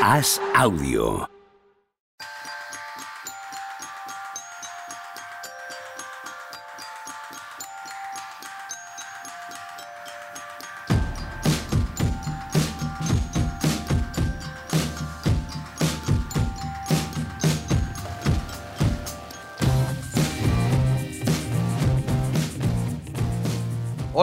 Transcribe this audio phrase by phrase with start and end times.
[0.00, 1.39] Haz audio.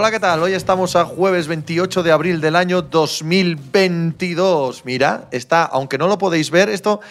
[0.07, 0.41] Hola, ¿qué tal?
[0.41, 4.85] Hoy estamos a jueves 28 de abril del año 2022.
[4.85, 7.02] Mira, está, aunque no lo podéis ver, esto,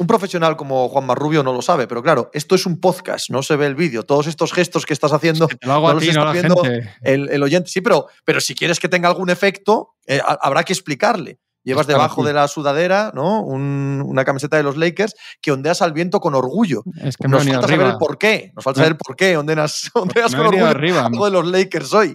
[0.00, 3.44] un profesional como Juan Marrubio no lo sabe, pero claro, esto es un podcast, no
[3.44, 4.02] se ve el vídeo.
[4.02, 6.40] Todos estos gestos que estás haciendo, lo hago a los ti, está no a la
[6.40, 6.90] viendo gente.
[7.02, 7.70] El, el oyente.
[7.70, 11.38] Sí, pero, pero si quieres que tenga algún efecto, eh, ha- habrá que explicarle.
[11.64, 13.42] Llevas debajo de la sudadera ¿no?
[13.42, 16.82] Un- una camiseta de los Lakers que ondeas al viento con orgullo.
[17.00, 18.52] Es que Nos falta saber el por qué.
[18.54, 21.06] Nos falta saber el por qué ondeas, ondeas me con orgullo arriba.
[21.06, 22.14] algo de los Lakers hoy.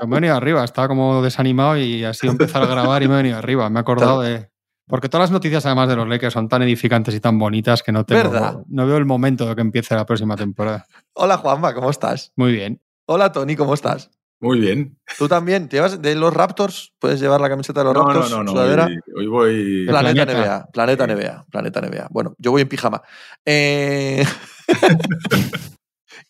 [0.00, 3.14] Me he venido arriba, estaba como desanimado y ha sido empezar a grabar y me
[3.14, 3.68] he venido arriba.
[3.70, 4.48] Me he acordado de.
[4.88, 7.90] Porque todas las noticias, además de los Lakers, son tan edificantes y tan bonitas que
[7.90, 8.58] no, tengo, ¿Verdad?
[8.68, 10.86] no veo el momento de que empiece la próxima temporada.
[11.12, 12.32] Hola Juanma, ¿cómo estás?
[12.36, 12.80] Muy bien.
[13.06, 14.10] Hola Tony, ¿cómo estás?
[14.40, 14.98] Muy bien.
[15.18, 15.68] ¿Tú también?
[15.68, 16.92] ¿Te llevas de los Raptors?
[16.98, 18.30] ¿Puedes llevar la camiseta de los No, no, Raptors?
[18.30, 18.52] no, no.
[18.52, 18.84] sudadera?
[18.86, 19.84] Hoy, hoy voy.
[19.86, 20.48] Pla- Planeta, Planeta.
[20.48, 21.06] NBA, Planeta.
[21.06, 22.08] NBA, Planeta NBA.
[22.10, 23.02] Bueno, yo voy en pijama.
[23.44, 24.24] Eh,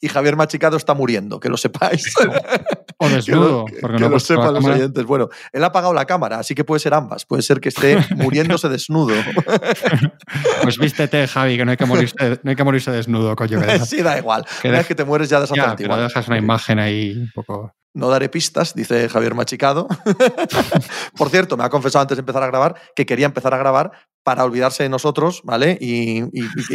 [0.01, 2.13] y Javier Machicado está muriendo, que lo sepáis.
[2.99, 4.75] O desnudo, que porque que no lo sepan los cámara.
[4.77, 5.05] oyentes.
[5.05, 7.25] Bueno, él ha apagado la cámara, así que puede ser ambas.
[7.25, 9.15] Puede ser que esté muriéndose desnudo.
[10.63, 13.61] Pues vístete, Javi, que no hay que morirse, no hay que morirse desnudo, coño.
[13.85, 14.45] Sí, da igual.
[14.61, 16.03] Que Una vez que te mueres ya pero igual.
[16.03, 17.73] dejas una imagen ahí un poco.
[17.95, 19.87] No daré pistas, dice Javier Machicado.
[21.17, 23.93] Por cierto, me ha confesado antes de empezar a grabar que quería empezar a grabar
[24.27, 25.79] para olvidarse de nosotros, ¿vale?
[25.81, 26.21] Y,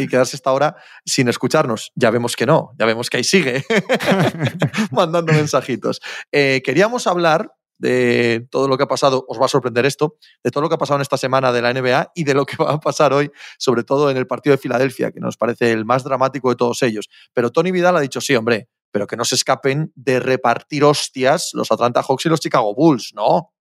[0.08, 1.92] quedarse esta hora sin escucharnos.
[1.94, 3.62] Ya vemos que no, ya vemos que ahí sigue
[4.90, 6.00] mandando mensajitos.
[6.32, 10.50] Eh, queríamos hablar de todo lo que ha pasado, os va a sorprender esto, de
[10.50, 12.56] todo lo que ha pasado en esta semana de la NBA y de lo que
[12.56, 15.84] va a pasar hoy, sobre todo en el partido de Filadelfia, que nos parece el
[15.84, 17.10] más dramático de todos ellos.
[17.34, 21.50] Pero Tony Vidal ha dicho, sí, hombre, pero que no se escapen de repartir hostias
[21.52, 23.52] los Atlanta Hawks y los Chicago Bulls, ¿no?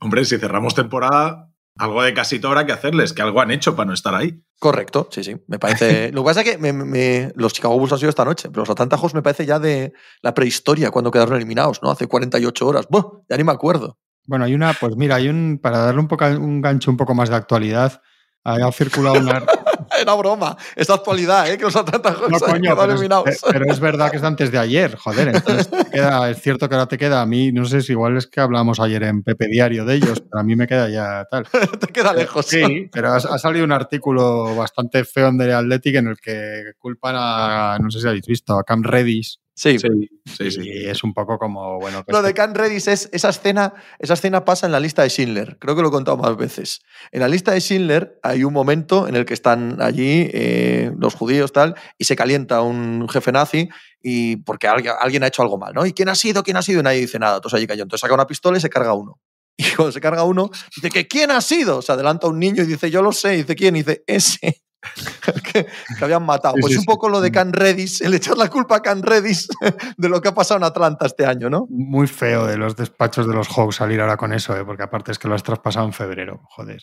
[0.00, 3.86] Hombre, si cerramos temporada, algo de casito habrá que hacerles, que algo han hecho para
[3.86, 4.40] no estar ahí.
[4.58, 5.36] Correcto, sí, sí.
[5.48, 6.10] Me parece.
[6.12, 8.62] Lo que pasa es que me- me- los Chicago Bulls han sido esta noche, pero
[8.62, 11.90] los Atlanta Hawks me parece ya de la prehistoria cuando quedaron eliminados, ¿no?
[11.90, 12.86] Hace 48 horas.
[12.88, 13.98] Buah, ya ni me acuerdo.
[14.26, 17.14] Bueno, hay una, pues mira, hay un, para darle un, poco, un gancho un poco
[17.14, 18.00] más de actualidad,
[18.44, 19.40] ha circulado una,
[20.02, 20.56] Era broma.
[20.76, 21.56] Es actualidad, ¿eh?
[21.56, 22.92] Que los Atlanta Hawks No, coño, pero
[23.26, 25.28] es, pero es verdad que es de antes de ayer, joder.
[25.28, 28.16] Entonces te queda- es cierto que ahora te queda a mí, no sé si igual
[28.16, 31.24] es que hablamos ayer en Pepe Diario de ellos, pero a mí me queda ya
[31.30, 31.46] tal.
[31.80, 32.46] Te queda lejos.
[32.46, 36.72] Sí, pero ha, ha salido un artículo bastante feo en The Athletic en el que
[36.78, 39.38] culpan a, no sé si habéis visto, a Cam Reddish.
[39.54, 39.78] Sí.
[39.78, 39.88] Sí,
[40.24, 40.60] sí, sí.
[40.64, 44.44] Y es un poco como, bueno, Lo de Can Redis es esa escena, esa escena
[44.44, 45.58] pasa en la lista de Schindler.
[45.58, 46.80] Creo que lo he contado más veces.
[47.10, 51.14] En la lista de Schindler hay un momento en el que están allí eh, los
[51.14, 53.68] judíos tal y se calienta un jefe nazi
[54.02, 55.84] y porque alguien, alguien ha hecho algo mal, ¿no?
[55.84, 56.42] ¿Y quién ha sido?
[56.42, 56.80] ¿Quién ha sido?
[56.80, 57.36] Y nadie dice nada.
[57.36, 57.82] Entonces allí cayó.
[57.82, 59.20] Entonces saca una pistola y se carga uno.
[59.58, 61.82] Y cuando se carga uno, dice que ¿quién ha sido?
[61.82, 63.34] Se adelanta un niño y dice yo lo sé.
[63.34, 63.76] Y dice ¿quién?
[63.76, 64.62] Y dice ese.
[65.52, 65.66] que,
[65.98, 66.54] que habían matado.
[66.56, 66.86] Sí, Pues sí, un sí.
[66.86, 69.48] poco lo de Can Redis, el echar la culpa a Can Redis
[69.96, 71.66] de lo que ha pasado en Atlanta este año, ¿no?
[71.70, 74.64] muy feo de los despachos de los Hawks salir ahora con eso, ¿eh?
[74.64, 76.82] porque aparte es que lo has traspasado en febrero, joder.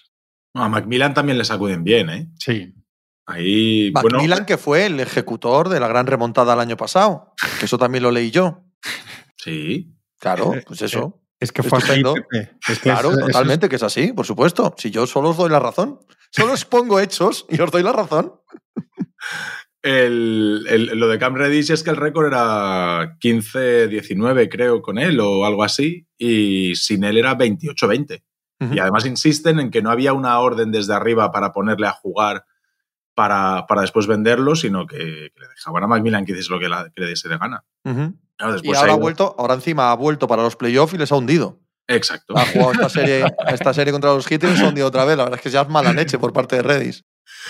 [0.53, 2.29] No, a Macmillan también le sacuden bien, ¿eh?
[2.39, 2.73] Sí,
[3.27, 7.33] Ahí, bueno, Macmillan, que fue el ejecutor de la gran remontada el año pasado.
[7.59, 8.63] Que eso también lo leí yo.
[9.37, 9.95] sí.
[10.19, 11.21] Claro, Eh, pues eso.
[11.39, 12.01] es que fue así.
[12.67, 14.73] Es que Claro, es- es- totalmente que es así, por supuesto.
[14.77, 15.99] Si yo solo os doy la razón.
[16.31, 18.33] Solo os pongo hechos y os doy la razón.
[19.81, 25.19] El, el- lo de Cam Reddish es que el récord era 15-19, creo, con él
[25.21, 28.21] o algo así, y sin él era 28-20.
[28.61, 28.73] Ujú.
[28.73, 32.43] Y además insisten en que no había una orden desde arriba para ponerle a jugar
[33.15, 36.67] para, para después venderlo, sino que, que le dejaban a Macmillan que hiciese lo que,
[36.67, 37.63] la- que le diese de gana.
[38.35, 41.15] Claro, Y ahora ha vuelto, ahora encima ha vuelto para los playoffs y les ha
[41.15, 41.59] hundido.
[41.91, 42.37] Exacto.
[42.37, 45.17] Ha jugado esta serie, esta serie contra los les ha hundido otra vez.
[45.17, 47.03] La verdad es que ya es mala leche por parte de Redis.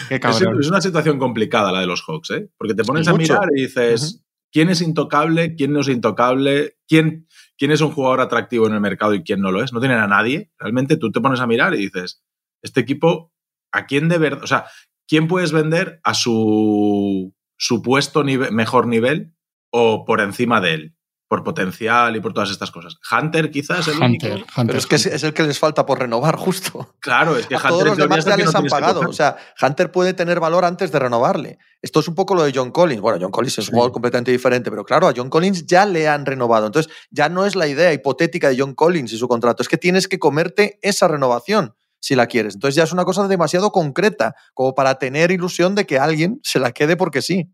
[0.07, 0.57] qué Es, cabrón.
[0.59, 2.49] es una situación complicada la de los Hawks, ¿eh?
[2.57, 3.21] Porque te pones a mucho.
[3.33, 5.55] mirar y dices, ¿quién es intocable?
[5.55, 6.77] ¿Quién no es intocable?
[6.87, 7.27] ¿Quién,
[7.57, 9.73] ¿Quién es un jugador atractivo en el mercado y quién no lo es?
[9.73, 10.51] No tienen a nadie.
[10.57, 12.23] Realmente tú te pones a mirar y dices,
[12.63, 13.33] este equipo,
[13.73, 14.43] ¿a quién de verdad?
[14.43, 14.67] O sea,
[15.05, 19.33] ¿quién puedes vender a su supuesto nive- mejor nivel
[19.69, 20.95] o por encima de él?
[21.29, 22.97] Por potencial y por todas estas cosas.
[23.09, 24.25] Hunter quizás el único.
[24.25, 24.65] Hunter, Hunter.
[24.65, 25.15] Pero es que es, Hunter.
[25.15, 26.95] es el que les falta por renovar, justo.
[26.99, 29.01] Claro, es que A Hunter todos los demás ya les no han pagado.
[29.01, 31.59] O sea, Hunter puede tener valor antes de renovarle.
[31.81, 32.99] Esto es un poco lo de John Collins.
[32.99, 36.09] Bueno, John Collins es un jugador completamente diferente, pero claro, a John Collins ya le
[36.09, 36.65] han renovado.
[36.65, 39.77] Entonces, ya no es la idea hipotética de John Collins y su contrato, es que
[39.77, 41.75] tienes que comerte esa renovación.
[42.01, 42.53] si la quieres.
[42.55, 46.57] Entonces ya es una cosa demasiado concreta como para tener ilusión de que alguien se
[46.59, 47.51] la quede porque sí.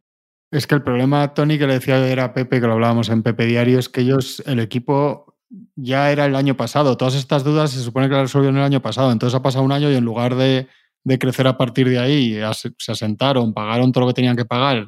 [0.56, 3.46] Es que el problema, Tony, que le decía era Pepe, que lo hablábamos en Pepe
[3.46, 5.36] Diario, es que ellos, el equipo
[5.76, 6.96] ya era el año pasado.
[6.96, 9.12] Todas estas dudas se supone que las resolvieron el año pasado.
[9.12, 10.70] Entonces ha pasado un año y en lugar de,
[11.04, 14.88] de crecer a partir de ahí, se asentaron, pagaron todo lo que tenían que pagar,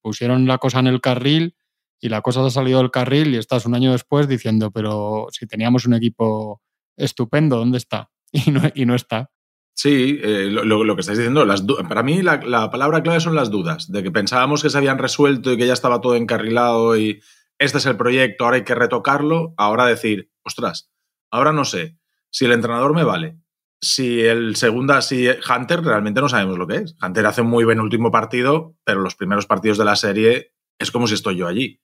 [0.00, 1.56] pusieron la cosa en el carril
[2.00, 5.46] y la cosa ha salido del carril y estás un año después diciendo, pero si
[5.46, 6.62] teníamos un equipo
[6.96, 8.08] estupendo, ¿dónde está?
[8.32, 9.30] Y no, y no está.
[9.74, 13.50] Sí, eh, lo, que estáis diciendo, las para mí la, la, palabra clave son las
[13.50, 17.22] dudas, de que pensábamos que se habían resuelto y que ya estaba todo encarrilado y
[17.58, 20.90] este es el proyecto, ahora hay que retocarlo, ahora decir, ostras,
[21.30, 21.96] ahora no sé
[22.30, 23.38] si el entrenador me vale,
[23.82, 26.94] si el segunda, si Hunter realmente no sabemos lo que es.
[27.02, 31.08] Hunter hace muy buen último partido, pero los primeros partidos de la serie es como
[31.08, 31.80] si estoy yo allí.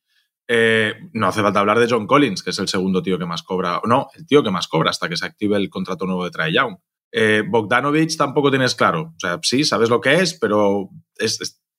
[0.47, 3.43] Eh, no hace falta hablar de John Collins, que es el segundo tío que más
[3.43, 6.31] cobra, no, el tío que más cobra hasta que se active el contrato nuevo de
[6.31, 6.79] Trae Young.
[7.13, 9.15] Eh, Bogdanovich tampoco tienes claro.
[9.17, 10.91] O sea, sí, sabes lo que es, pero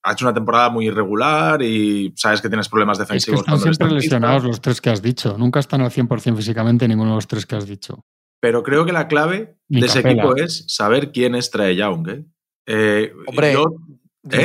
[0.04, 3.42] ha hecho una temporada muy irregular y sabes que tienes problemas defensivos.
[3.42, 5.38] Es que están siempre lesionados los tres que has dicho.
[5.38, 8.06] Nunca están al 100% físicamente ninguno de los tres que has dicho.
[8.42, 12.08] Pero creo que la clave de ese equipo es saber quién es Trae Young.
[12.10, 12.26] ¿eh?
[12.66, 13.66] Eh, Hombre, yo,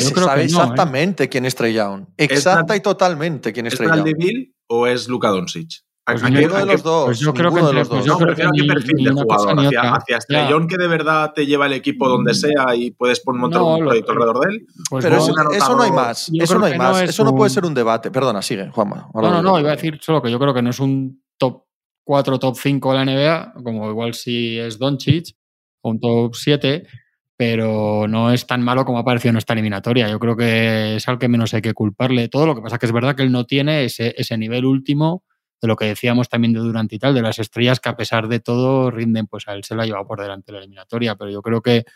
[0.01, 2.07] sabe exactamente quién es Trae Young.
[2.17, 4.09] Exacta y totalmente quién es, Trae Young.
[4.09, 5.84] ¿Es Bill o es Luka Doncic?
[6.07, 7.05] Pues ninguno de los dos.
[7.07, 8.07] Pues yo creo que, de los pues dos.
[8.07, 9.59] yo creo que qué perfil de jugador.
[9.59, 12.35] Hacia, hacia Estrellón que de verdad te lleva el equipo donde mm.
[12.35, 14.67] sea y puedes poner montar un proyecto alrededor de él.
[14.91, 15.33] Pues Pero eso,
[15.77, 16.31] no hay más.
[16.39, 17.01] Eso no hay más.
[17.03, 18.11] eso no puede ser un debate.
[18.11, 19.09] Perdona, sigue, Juanma.
[19.15, 19.59] No, no, no.
[19.59, 21.65] Iba a decir solo que yo creo que no es un top
[22.05, 25.35] 4, top 5 de la NBA, como igual si es Doncic,
[25.81, 26.87] o un top 7,
[27.35, 30.11] pero no es tan malo como ha parecido en esta eliminatoria.
[30.11, 32.45] Yo creo que es al que menos hay que culparle todo.
[32.47, 35.25] Lo que pasa es que es verdad que él no tiene ese, ese nivel último
[35.65, 38.29] de lo que decíamos también de Durant y tal, de las estrellas que a pesar
[38.29, 41.31] de todo rinden, pues a él se la ha llevado por delante la eliminatoria, pero
[41.31, 41.87] yo creo que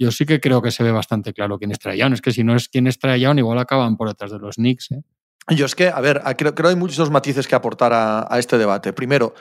[0.00, 2.42] yo sí que creo que se ve bastante claro quién es Trae Es que si
[2.42, 4.90] no es quién es Trae igual acaban por detrás de los Knicks.
[4.90, 5.02] ¿eh?
[5.54, 8.92] Yo es que, a ver, creo, que hay muchos matices que aportar a, este debate.
[8.92, 9.34] Primero,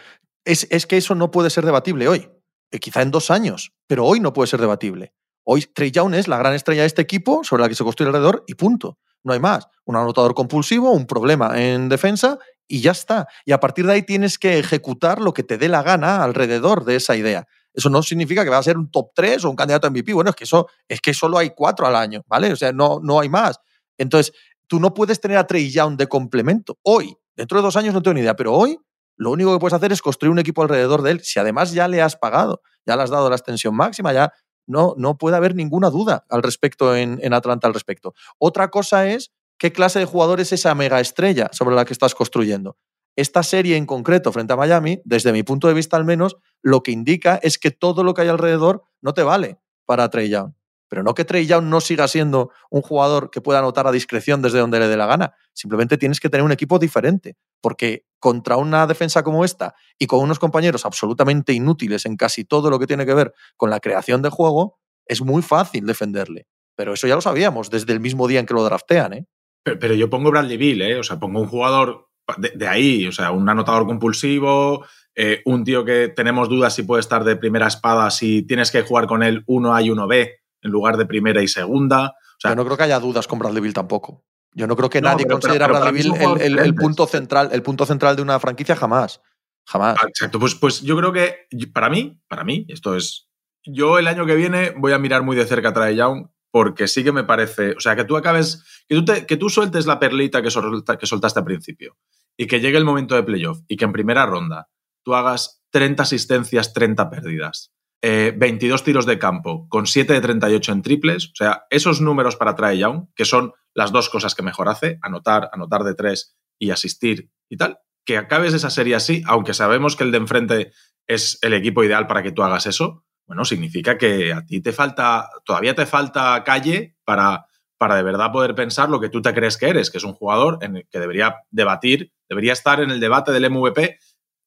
[0.46, 2.30] es, es, que eso no puede ser debatible hoy,
[2.70, 5.16] eh, quizá en dos años, pero hoy no puede ser debatible.
[5.44, 8.10] Hoy Trey Young es la gran estrella de este equipo sobre la que se construye
[8.10, 9.00] alrededor y punto.
[9.24, 9.68] No hay más.
[9.86, 12.38] Un anotador compulsivo, un problema en defensa
[12.68, 13.28] y ya está.
[13.46, 16.86] Y a partir de ahí tienes que ejecutar lo que te dé la gana alrededor
[16.86, 17.48] de esa idea.
[17.74, 20.14] Eso no significa que va a ser un top 3 o un candidato a MVP.
[20.14, 22.52] Bueno, es que eso es que solo hay cuatro al año, ¿vale?
[22.52, 23.60] O sea, no, no hay más.
[23.98, 24.34] Entonces,
[24.68, 26.78] tú no puedes tener a Trey Young de complemento.
[26.84, 28.78] Hoy, dentro de dos años no tengo ni idea, pero hoy
[29.16, 31.22] lo único que puedes hacer es construir un equipo alrededor de él.
[31.22, 34.32] Si además ya le has pagado, ya le has dado la extensión máxima, ya
[34.66, 38.14] no, no puede haber ninguna duda al respecto en, en Atlanta al respecto.
[38.38, 42.16] Otra cosa es qué clase de jugador es esa mega estrella sobre la que estás
[42.16, 42.78] construyendo.
[43.16, 46.82] Esta serie en concreto frente a Miami, desde mi punto de vista al menos, lo
[46.82, 50.54] que indica es que todo lo que hay alrededor no te vale para Trey Young.
[50.90, 54.42] Pero no que Trey Young no siga siendo un jugador que pueda anotar a discreción
[54.42, 55.34] desde donde le dé la gana.
[55.54, 57.36] Simplemente tienes que tener un equipo diferente.
[57.62, 62.70] Porque contra una defensa como esta y con unos compañeros absolutamente inútiles en casi todo
[62.70, 66.48] lo que tiene que ver con la creación de juego, es muy fácil defenderle.
[66.76, 69.14] Pero eso ya lo sabíamos desde el mismo día en que lo draftean.
[69.14, 69.26] ¿eh?
[69.64, 71.00] Pero, yo pongo Bradley Bill, ¿eh?
[71.00, 75.86] O sea, pongo un jugador de, ahí, o sea, un anotador compulsivo, eh, un tío
[75.86, 79.44] que tenemos dudas si puede estar de primera espada, si tienes que jugar con él
[79.46, 82.08] uno A y uno B en lugar de primera y segunda.
[82.08, 84.26] O sea, yo no creo que haya dudas con Bradley Bill tampoco.
[84.54, 88.16] Yo no creo que nadie considere a Bradley Bill el, punto central, el punto central
[88.16, 89.22] de una franquicia jamás.
[89.66, 89.98] Jamás.
[90.02, 93.30] Ah, exacto, pues, pues yo creo que para mí, para mí, esto es.
[93.66, 96.88] Yo el año que viene voy a mirar muy de cerca a Trae Young porque
[96.88, 100.00] sí que me parece, o sea, que tú acabes, que tú, que tú sueltes la
[100.00, 101.98] perlita que, soltaste al principio
[102.38, 104.70] y que llegue el momento de playoff y que en primera ronda
[105.04, 110.72] tú hagas 30 asistencias, 30 pérdidas, 22 eh, tiros de campo con 7 de 38
[110.74, 114.44] en triples, o sea, esos números para Trae Young, que son las dos cosas que
[114.44, 119.24] mejor hace, anotar, anotar de tres y asistir y tal, que acabes esa serie así,
[119.26, 120.72] aunque sabemos que el de enfrente
[121.08, 124.74] es el equipo ideal para que tú hagas eso, bueno, significa que a ti te
[124.74, 127.46] falta, todavía te falta calle para,
[127.78, 130.14] para de verdad poder pensar lo que tú te crees que eres, que es un
[130.14, 134.00] jugador en el que debería debatir, debería estar en el debate del MVP,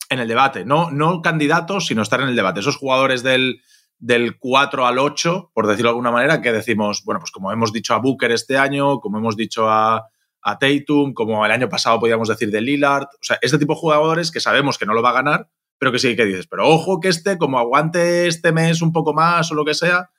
[0.08, 2.60] en el debate, no, no candidatos, sino estar en el debate.
[2.60, 3.60] Esos jugadores del,
[3.98, 7.72] del 4 al 8, por decirlo de alguna manera, que decimos, bueno, pues como hemos
[7.72, 10.08] dicho a Booker este año, como hemos dicho a,
[10.42, 13.80] a Tatum, como el año pasado podíamos decir de Lillard, o sea, este tipo de
[13.80, 16.68] jugadores que sabemos que no lo va a ganar, pero que sí que dices, pero
[16.68, 20.10] ojo que este, como aguante este mes un poco más o lo que sea,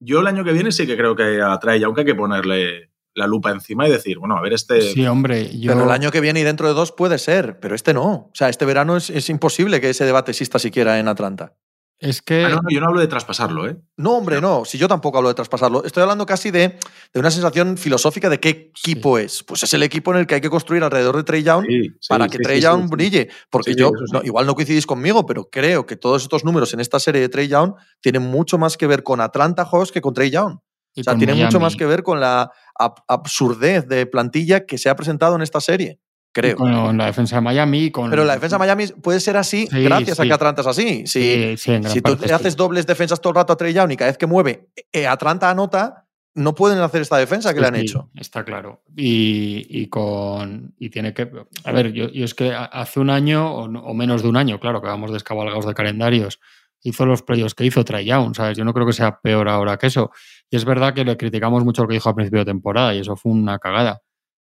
[0.00, 2.92] yo el año que viene sí que creo que atrae, y aunque hay que ponerle
[3.14, 4.80] la lupa encima y decir, bueno, a ver, este.
[4.80, 5.50] Sí, hombre.
[5.66, 8.10] Pero el año que viene y dentro de dos puede ser, pero este no.
[8.10, 11.54] O sea, este verano es, imposible que ese debate exista siquiera en Atlanta.
[12.02, 12.44] Es que.
[12.44, 13.76] Ah, no, no, yo no hablo de traspasarlo, ¿eh?
[13.96, 14.64] No, hombre, no.
[14.64, 15.84] Si yo tampoco hablo de traspasarlo.
[15.84, 16.76] Estoy hablando casi de,
[17.14, 19.42] de una sensación filosófica de qué equipo es.
[19.44, 21.82] Pues es el equipo en el que hay que construir alrededor de Trey Young Sí,
[22.00, 22.88] sí, para sí, que sí, Trey sí, Young sí.
[22.90, 23.28] brille.
[23.48, 24.12] Porque Sí, yo, eso sí.
[24.12, 27.28] no, igual no coincidís conmigo, pero creo que todos estos números en esta serie de
[27.28, 30.58] Trey Young tienen mucho más que ver con Atlanta Hawks que con Trey Young.
[30.94, 34.76] y O sea, tiene mucho más que ver con la ab- absurdez de plantilla que
[34.76, 36.00] se ha presentado en esta serie,
[36.32, 36.56] creo.
[36.56, 37.90] Con la defensa de Miami.
[37.90, 40.66] Con, Pero la defensa de Miami puede ser así Sí, gracias a que Atlanta es
[40.66, 41.06] así.
[41.06, 43.72] Si, Sí, sí, en gran si tú haces dobles defensas todo el rato a Trey
[43.72, 47.60] Young y cada vez que mueve eh, Atlanta anota, no pueden hacer esta defensa que
[47.60, 48.08] le han hecho.
[48.14, 48.82] Está claro.
[48.96, 50.74] Y, y con.
[50.78, 51.30] Y tiene que.
[51.64, 54.28] A ver, yo, yo es que ha- hace un año, o, no- o menos de
[54.28, 56.40] un año, claro, que vamos descabalgados de calendarios,
[56.82, 58.56] hizo los playoffs que hizo Trae Young, ¿sabes?
[58.56, 60.10] Yo no creo que sea peor ahora que eso.
[60.48, 63.00] Y es verdad que le criticamos mucho lo que dijo al principio de temporada, y
[63.00, 64.00] eso fue una cagada.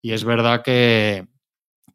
[0.01, 1.27] Y es verdad que,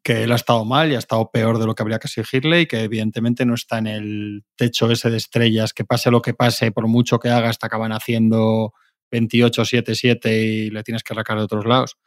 [0.03, 2.61] que él ha estado mal y ha estado peor de lo que habría que exigirle
[2.61, 6.33] y que evidentemente no está en el techo ese de estrellas, que pase lo que
[6.33, 8.73] pase, por mucho que haga, hasta acaban haciendo
[9.11, 11.97] 28-7-7 y le tienes que arrancar de otros lados.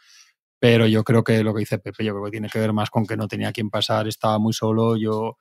[0.59, 2.91] Pero yo creo que lo que dice Pepe, yo creo que tiene que ver más
[2.91, 4.97] con que no tenía quien pasar, estaba muy solo.
[4.97, 5.39] Yo,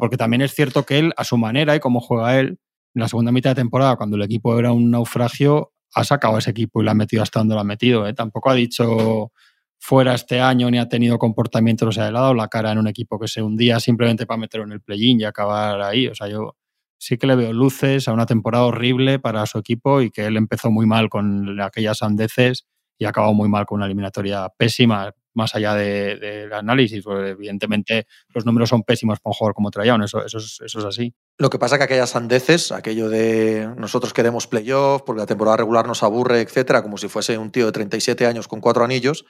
[0.00, 2.58] porque también es cierto que él, a su manera y como juega él,
[2.94, 6.38] en la segunda mitad de temporada, cuando el equipo era un naufragio, ha sacado a
[6.38, 8.06] ese equipo y lo ha metido hasta donde lo ha metido.
[8.06, 8.14] ¿eh?
[8.14, 9.32] Tampoco ha dicho
[9.78, 12.78] fuera este año ni ha tenido comportamiento, o sea, le ha dado la cara en
[12.78, 16.08] un equipo que se hundía simplemente para meterlo en el play-in y acabar ahí.
[16.08, 16.56] O sea, yo
[16.98, 20.36] sí que le veo luces a una temporada horrible para su equipo y que él
[20.36, 22.66] empezó muy mal con aquellas sandeces
[22.98, 27.04] y acabado muy mal con una eliminatoria pésima, más allá del de, de análisis.
[27.04, 30.78] Pues evidentemente los números son pésimos para un jugador como Trajan, eso, eso, es, eso
[30.80, 31.14] es así.
[31.38, 35.58] Lo que pasa es que aquellas sandeces, aquello de nosotros queremos playoff porque la temporada
[35.58, 39.24] regular nos aburre, etcétera, como si fuese un tío de 37 años con cuatro anillos,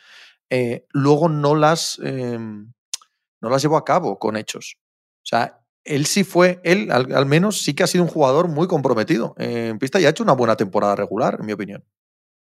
[0.51, 4.77] eh, luego no las, eh, no las llevó a cabo con hechos.
[5.19, 8.67] O sea, él sí fue, él al, menos sí que ha sido un jugador muy
[8.67, 11.85] comprometido en pista y ha hecho una buena temporada regular, en mi opinión.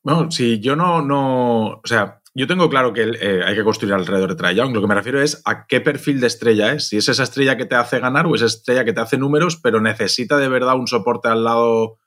[0.03, 3.95] Bueno, si yo no, no, o sea, yo tengo claro que eh, hay que construir
[3.95, 4.55] alrededor de Trae.
[4.55, 6.89] Lo que me refiero es a qué perfil de estrella es.
[6.89, 9.57] Si es esa estrella que te hace ganar o esa estrella que te hace números,
[9.57, 11.99] pero necesita de verdad un soporte al lado.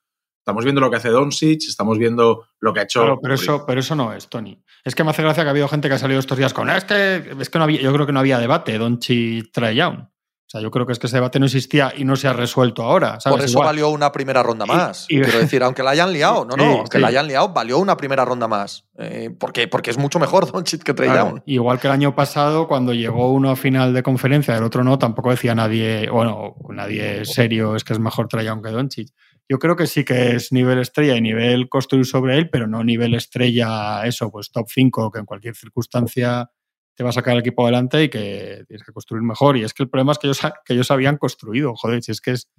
[0.41, 3.01] Estamos viendo lo que hace Doncic, estamos viendo lo que ha hecho.
[3.01, 4.59] Claro, pero eso, pero eso no es, Tony.
[4.83, 6.67] Es que me hace gracia que ha habido gente que ha salido estos días con
[6.71, 10.07] es que, es que no había, yo creo que no había debate, Doncic Trae Young.
[10.51, 12.33] O sea, yo creo que es que ese debate no existía y no se ha
[12.33, 13.21] resuelto ahora.
[13.21, 13.37] ¿sabes?
[13.37, 13.67] Por eso Igual.
[13.67, 15.05] valió una primera ronda más.
[15.07, 17.01] Y- y- Quiero decir, aunque la hayan liado, no, no, Sí, aunque sí.
[17.01, 18.83] la hayan liado, valió una primera ronda más.
[18.97, 19.69] Eh, ¿Por qué?
[19.69, 23.31] Porque es mucho mejor Doncic que Trey Claro, igual que el año pasado, cuando llegó
[23.31, 27.85] uno a final de conferencia, el otro no, tampoco decía nadie, bueno, nadie serio, es
[27.85, 29.07] que es mejor Young que Doncic.
[29.47, 32.83] Yo creo que sí que es nivel estrella y nivel construir sobre él, pero no
[32.83, 36.49] nivel estrella, eso, pues top 5, que en cualquier circunstancia
[36.95, 39.57] te va a sacar el equipo adelante y que tienes que construir mejor.
[39.57, 42.21] Y es que el problema es que ellos, que ellos habían construido, joder, si es
[42.21, 42.49] que es,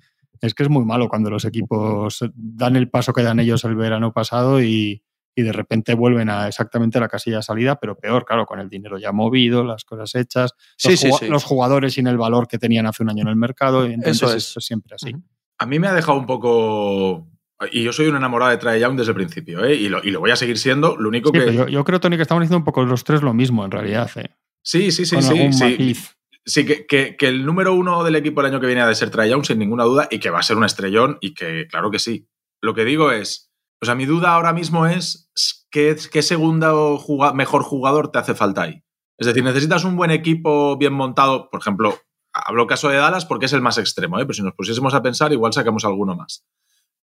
[0.41, 3.77] es que es muy malo cuando los equipos dan el paso que dan ellos el
[3.77, 5.03] verano pasado y,
[5.37, 8.69] y de repente vuelven a exactamente la casilla de salida, pero peor, claro, con el
[8.69, 10.53] dinero ya movido, las cosas hechas,
[10.85, 11.29] los, sí, jugua- sí.
[11.29, 14.17] los jugadores sin el valor que tenían hace un año en el mercado, y entonces
[14.17, 14.57] Eso eso es.
[14.57, 15.15] es siempre así.
[15.59, 17.29] A mí me ha dejado un poco.
[17.71, 19.75] Y yo soy un enamorado de Trae Young desde el principio, ¿eh?
[19.75, 20.97] y, lo, y lo voy a seguir siendo.
[20.97, 21.55] Lo único Sí, que.
[21.55, 24.11] yo, yo creo, Tony, que estamos diciendo un poco los tres lo mismo en realidad.
[24.17, 24.31] ¿eh?
[24.63, 25.31] Sí, sí, sí, Con sí.
[25.31, 25.65] algún sí.
[25.65, 26.17] matiz.
[26.45, 28.95] Sí, que, que- que el número uno del equipo el año que viene ha de
[28.97, 31.67] ser Trae Young, sin ninguna duda, y que va a ser un estrellón, y que
[31.69, 32.29] claro que sí.
[32.61, 35.31] Lo que digo es, o sea, mi duda ahora mismo es
[35.71, 37.01] qué, qué segundo
[37.35, 38.83] mejor jugador te hace falta ahí.
[39.19, 41.97] Es decir, necesitas un buen equipo bien montado, por ejemplo,
[42.33, 44.23] hablo caso de Dallas porque es el más extremo, ¿eh?
[44.25, 46.45] pero si nos pusiésemos a pensar, igual sacamos alguno más.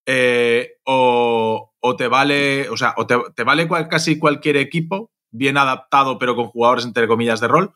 [0.06, 5.10] Eh, o, o te vale, o sea, o te, te vale cual- casi cualquier equipo
[5.30, 7.74] bien adaptado, pero con jugadores entre comillas de rol,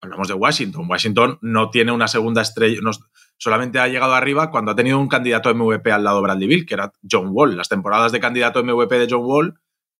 [0.00, 0.86] hablamos de Washington.
[0.88, 2.90] Washington no tiene una segunda estrella, no-
[3.36, 6.66] solamente ha llegado arriba cuando ha tenido un candidato MVP al lado de Bradley Bill,
[6.66, 7.56] que era John Wall.
[7.56, 9.54] Las temporadas de candidato MVP de John Wall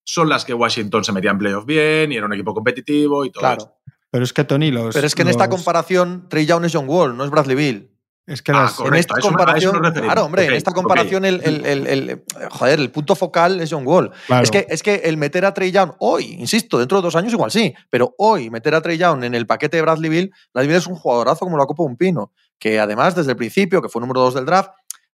[0.06, 3.30] son las que Washington se metía en playoff bien y era un equipo competitivo y
[3.30, 3.56] todo eso.
[3.56, 3.74] Claro.
[4.10, 4.94] Pero es que, Tony, los.
[4.94, 7.90] Pero es que en esta comparación, Trey Young es John Wall, no es Bradley Bill.
[8.26, 8.94] Es que Ah, las- correcto.
[8.94, 13.14] en esta comparación, claro, hombre, en esta comparación el, el- el- el- joder, el punto
[13.14, 14.10] focal es John Wall.
[14.26, 14.42] claro.
[14.44, 17.32] Es, que, es que el meter a Trey Young hoy, insisto, dentro de dos años
[17.34, 20.68] igual sí, pero hoy meter a Trey Young en el paquete de Bradley Bill, Bradley
[20.68, 23.82] Bill es un jugadorazo como la copa de un pino, que además desde el principio,
[23.82, 24.70] que fue número dos del draft,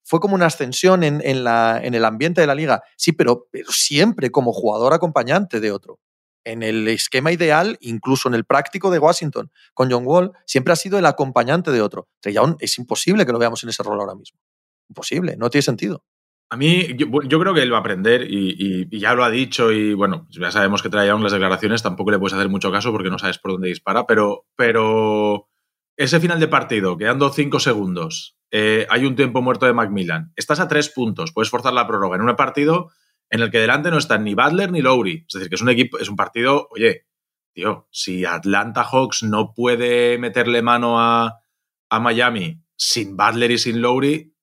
[0.04, 2.82] fue como una ascensión en, en la, en el ambiente de la liga.
[2.96, 6.00] Sí, pero, pero siempre como jugador acompañante de otro.
[6.48, 10.78] En el esquema ideal, incluso en el práctico de Washington, con John Wall, siempre ha
[10.78, 12.08] sido el acompañante de otro.
[12.22, 14.40] Trey Young es imposible que lo veamos en ese rol ahora mismo.
[14.88, 16.06] Imposible, no tiene sentido.
[16.50, 19.94] A mí, yo, creo que él va a aprender y, ya lo ha dicho y
[19.94, 23.10] bueno, ya sabemos que trae aún las declaraciones, tampoco le puedes hacer mucho caso porque
[23.10, 25.50] no sabes por dónde dispara, pero, pero
[25.98, 30.62] ese final de partido, quedando cinco segundos, eh, hay un tiempo muerto de Macmillan, estás
[30.62, 32.90] a tres puntos, puedes forzar la prórroga en un partido
[33.30, 35.26] en el que delante no están ni Butler ni Lowry.
[35.28, 37.06] Es decir, que es un equipo, es un partido, oye,
[37.54, 41.42] tío, si Atlanta Hawks no puede meterle mano a,
[41.90, 44.34] Miami sin Butler y sin Lowry,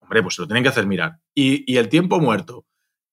[0.00, 1.18] hombre, pues se lo tienen que hacer mirar.
[1.34, 2.66] Y, el tiempo muerto.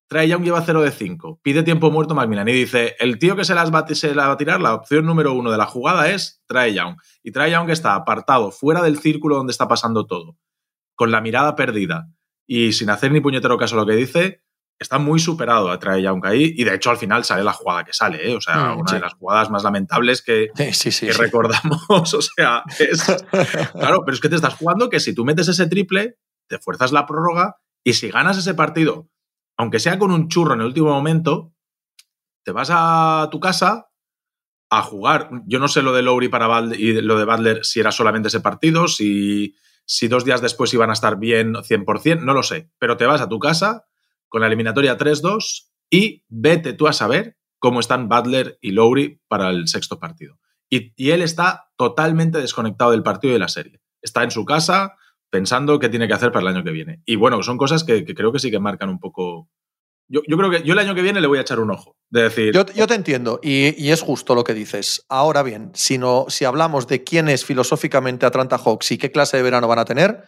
[0.10, 1.42] Trae Young lleva 0 de 5.
[1.42, 4.38] Pide tiempo muerto Macmillan y dice, el tío que se las va, se va a
[4.38, 6.96] tirar, la opción número uno de la jugada es Trae Young.
[7.24, 10.38] Y Trae Young está apartado, fuera del círculo donde está pasando todo,
[10.96, 12.10] con la mirada perdida
[12.48, 14.42] y sin hacer ni puñetero caso a lo que dice,
[14.80, 17.84] está muy superado a Trae Young ahí y de hecho al final sale la jugada
[17.84, 18.36] que sale, ¿eh?
[18.36, 18.96] o sea, Mm, una sí.
[18.96, 21.08] de las jugadas más lamentables que, Sí, sí, sí.
[21.08, 21.20] que sí.
[21.22, 21.82] recordamos,
[22.14, 23.04] o sea, es...
[23.74, 26.18] Claro, pero es que te estás jugando que si tú metes ese triple,
[26.48, 29.10] te fuerzas la prórroga y si ganas ese partido,
[29.58, 31.54] aunque sea con un churro en el último momento,
[32.44, 33.90] te vas a tu casa
[34.70, 35.30] a jugar.
[35.48, 38.28] Yo no sé lo de Lowry para Butler y lo de Butler si era solamente
[38.28, 39.56] ese partido, si,
[39.86, 42.70] si dos días después iban a estar bien 100%, no lo sé.
[42.78, 43.87] Pero te vas a tu casa
[44.30, 49.50] con la eliminatoria 3-2 y vete tú a saber cómo están Butler y Lowry para
[49.50, 50.40] el sexto partido.
[50.70, 53.80] Y, y él está totalmente desconectado del partido y de la serie.
[54.02, 54.96] Está en su casa
[55.30, 57.02] pensando qué tiene que hacer para el año que viene.
[57.06, 59.50] Y bueno, son cosas que, que creo que sí que marcan un poco.
[60.10, 61.96] Yo, yo, creo que yo el año que viene le voy a echar un ojo.
[62.10, 62.54] De decir.
[62.54, 65.06] Yo, yo te entiendo y, y, es justo lo que dices.
[65.10, 69.38] Ahora bien, si, no, si hablamos de quién es filosóficamente Atlanta Hawks y qué clase
[69.38, 70.24] de verano van a tener,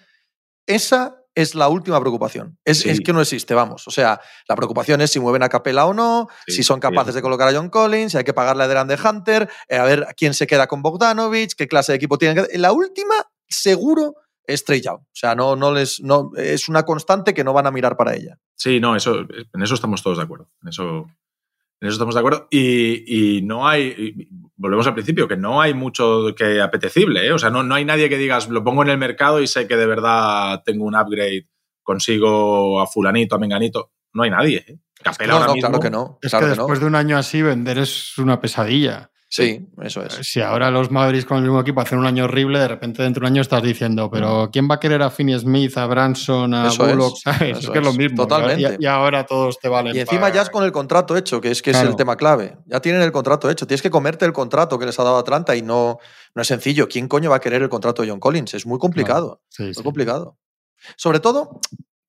[0.66, 2.58] esa es la última preocupación.
[2.66, 2.90] Es, sí.
[2.90, 3.88] es, que no existe, vamos.
[3.88, 7.16] O sea, la preocupación es si mueven a Capela o no, sí, si son capaces
[7.16, 9.84] de colocar a John Collins, si hay que pagarle a Deran de Hunter, eh, a
[9.84, 12.58] ver quién se queda con Bogdanovich, qué clase de equipo tienen que.
[12.58, 13.16] La última,
[13.48, 14.16] seguro,
[14.46, 14.66] es.
[14.68, 18.16] O sea, no, no les, no, es una constante que no van a mirar para
[18.16, 18.38] ella.
[18.56, 20.50] Sí, no, eso, en eso estamos todos de acuerdo.
[20.64, 21.06] En eso,
[21.80, 22.48] en eso estamos de acuerdo.
[22.50, 24.28] Y, y no hay, y
[24.60, 27.26] volvemos al principio, que no hay mucho que apetecible.
[27.26, 27.32] ¿eh?
[27.32, 29.68] O sea, no, no hay nadie que digas, lo pongo en el mercado y sé
[29.68, 31.48] que de verdad tengo un upgrade,
[31.82, 33.94] consigo a fulanito, a menganito.
[34.14, 34.66] No hay nadie.
[34.68, 34.78] ¿eh?
[35.02, 36.20] Capela no, ahora no, mismo, claro que no.
[36.22, 36.86] Es claro que después no.
[36.86, 39.10] de un año así, vender es una pesadilla.
[39.32, 40.14] Sí, eso es.
[40.24, 43.22] Si ahora los Mavericks con el mismo equipo hacen un año horrible, de repente dentro
[43.22, 46.52] de un año estás diciendo, pero ¿quién va a querer a Finney Smith, a Branson,
[46.56, 47.16] a eso Bullock?
[47.16, 47.58] Es, ¿sabes?
[47.60, 48.26] Eso es que es lo mismo.
[48.26, 48.78] Totalmente.
[48.80, 49.96] Y, y, ahora todos te valen.
[49.96, 50.34] Y encima para...
[50.34, 51.86] ya es con el contrato hecho, que es que claro.
[51.86, 52.58] es el tema clave.
[52.66, 53.68] Ya tienen el contrato hecho.
[53.68, 56.00] Tienes que comerte el contrato que les ha dado Atlanta y no,
[56.34, 56.88] no es sencillo.
[56.88, 58.56] ¿Quién coño va a querer el contrato de John Collins?
[58.56, 59.44] Es muy complicado.
[59.50, 59.84] Sí, muy sí.
[59.84, 60.40] complicado.
[60.96, 61.60] Sobre todo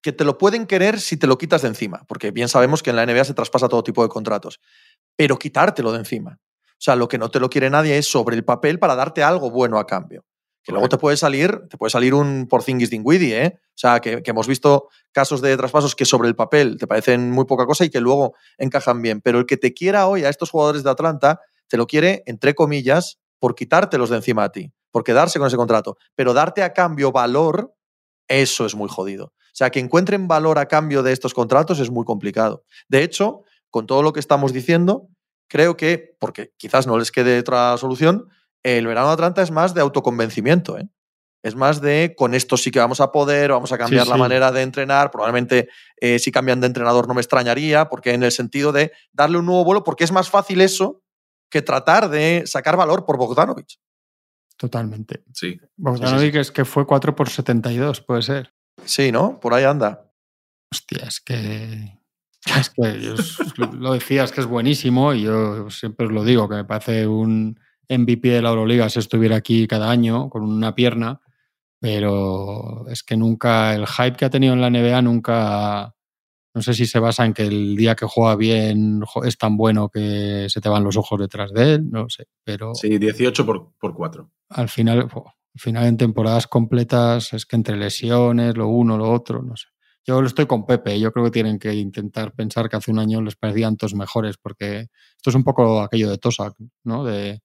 [0.01, 2.89] que te lo pueden querer si te lo quitas de encima, porque bien sabemos que
[2.89, 4.59] en la NBA se traspasa todo tipo de contratos,
[5.17, 6.39] pero quitártelo de encima.
[6.81, 9.23] O sea, lo que no te lo quiere nadie es sobre el papel para darte
[9.23, 10.25] algo bueno a cambio.
[10.63, 13.61] Que luego te puede salir, te puede salir un Porzingis Dinwiddie, ¿eh?
[13.69, 17.31] O sea, que, que, hemos visto casos de traspasos que sobre el papel te parecen
[17.31, 19.21] muy poca cosa y que luego encajan bien.
[19.21, 22.55] Pero el que te quiera hoy a estos jugadores de Atlanta, te lo quiere, entre
[22.55, 25.99] comillas, por quitártelos de encima a ti, por quedarse con ese contrato.
[26.15, 27.75] Pero darte a cambio valor,
[28.27, 29.27] eso es muy jodido.
[29.27, 32.65] O sea, que encuentren valor a cambio de estos contratos es muy complicado.
[32.89, 35.09] De hecho, con todo lo que estamos diciendo,
[35.51, 38.29] creo que, porque quizás no les quede otra solución,
[38.63, 40.79] el verano de Atlanta es más de autoconvencimiento.
[40.79, 40.89] ¿eh?
[41.43, 44.15] Es más de con esto sí que vamos a poder, vamos a cambiar Sí, la
[44.17, 44.21] sí.
[44.21, 45.11] manera de entrenar.
[45.11, 45.69] Probablemente
[46.01, 49.47] eh, si cambian de entrenador no me extrañaría, porque en el sentido de darle un
[49.47, 51.03] nuevo vuelo, porque es más fácil eso
[51.51, 53.81] que tratar de sacar valor por Bogdanovich.
[54.57, 55.25] Totalmente.
[55.35, 55.59] Sí.
[55.77, 58.55] Bogdanovic es que fue 4 por 72, puede ser.
[58.85, 59.41] Sí, ¿no?
[59.41, 60.13] Por ahí anda.
[60.71, 61.99] Hostia, es que.
[62.47, 63.15] Es que yo
[63.79, 67.07] lo decía, es que es buenísimo y yo siempre os lo digo, que me parece
[67.07, 71.21] un MVP de la Euroliga si estuviera aquí cada año con una pierna,
[71.81, 75.95] pero es que nunca, el hype que ha tenido en la NBA nunca,
[76.55, 79.89] no sé si se basa en que el día que juega bien es tan bueno
[79.89, 83.73] que se te van los ojos detrás de él, no sé, pero Sí, 18 por,
[83.79, 84.31] por 4.
[84.51, 89.43] al final, al final en temporadas completas es que entre lesiones, lo uno, lo otro,
[89.43, 89.67] no sé.
[90.07, 93.21] Yo estoy con Pepe, yo creo que tienen que intentar pensar que hace un año
[93.21, 97.05] les parecían todos mejores, porque esto es un poco aquello de Tosak, ¿no?
[97.05, 97.43] De,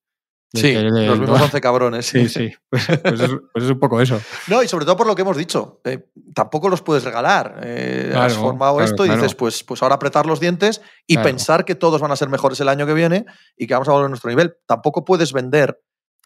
[0.53, 2.05] de Sí, que de- los mismos 11 cabrones.
[2.05, 4.21] Sí, sí, pues, pues es, pues es un poco eso.
[4.47, 7.59] No, y sobre todo por lo que hemos dicho, eh, tampoco los puedes regalar.
[7.63, 9.21] Eh, has formado claro, esto y claro.
[9.21, 12.59] dices, pues, pues ahora apretar los dientes y pensar que todos van a ser mejores
[12.61, 13.25] el año que viene
[13.57, 14.55] y que vamos a volver a nuestro nivel.
[14.65, 15.81] Tampoco puedes vender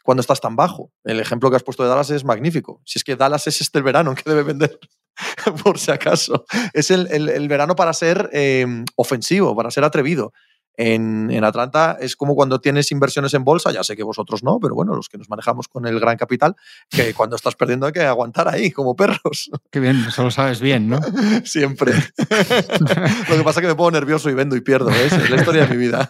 [0.09, 0.91] cuando estás tan bajo.
[1.03, 2.81] El ejemplo que has puesto de Dallas es magnífico.
[2.83, 4.79] Si es que Dallas es este el verano que debe vender,
[5.63, 6.45] por si acaso.
[6.73, 10.33] Es el, el- el verano para ser eh, ofensivo, para ser atrevido.
[10.81, 14.59] En, en Atlanta es como cuando tienes inversiones en bolsa, ya sé que vosotros no,
[14.61, 16.55] pero bueno, los que nos manejamos con el gran capital,
[16.89, 20.59] que cuando estás perdiendo hay que aguantar ahí, como perros, Qué bien, eso lo sabes
[20.59, 20.99] bien, ¿no?
[21.43, 21.91] siempre.
[21.93, 25.11] lo que pasa es que me pongo nervioso y vendo y pierdo, ¿ves?
[25.13, 26.09] es la historia de mi vida.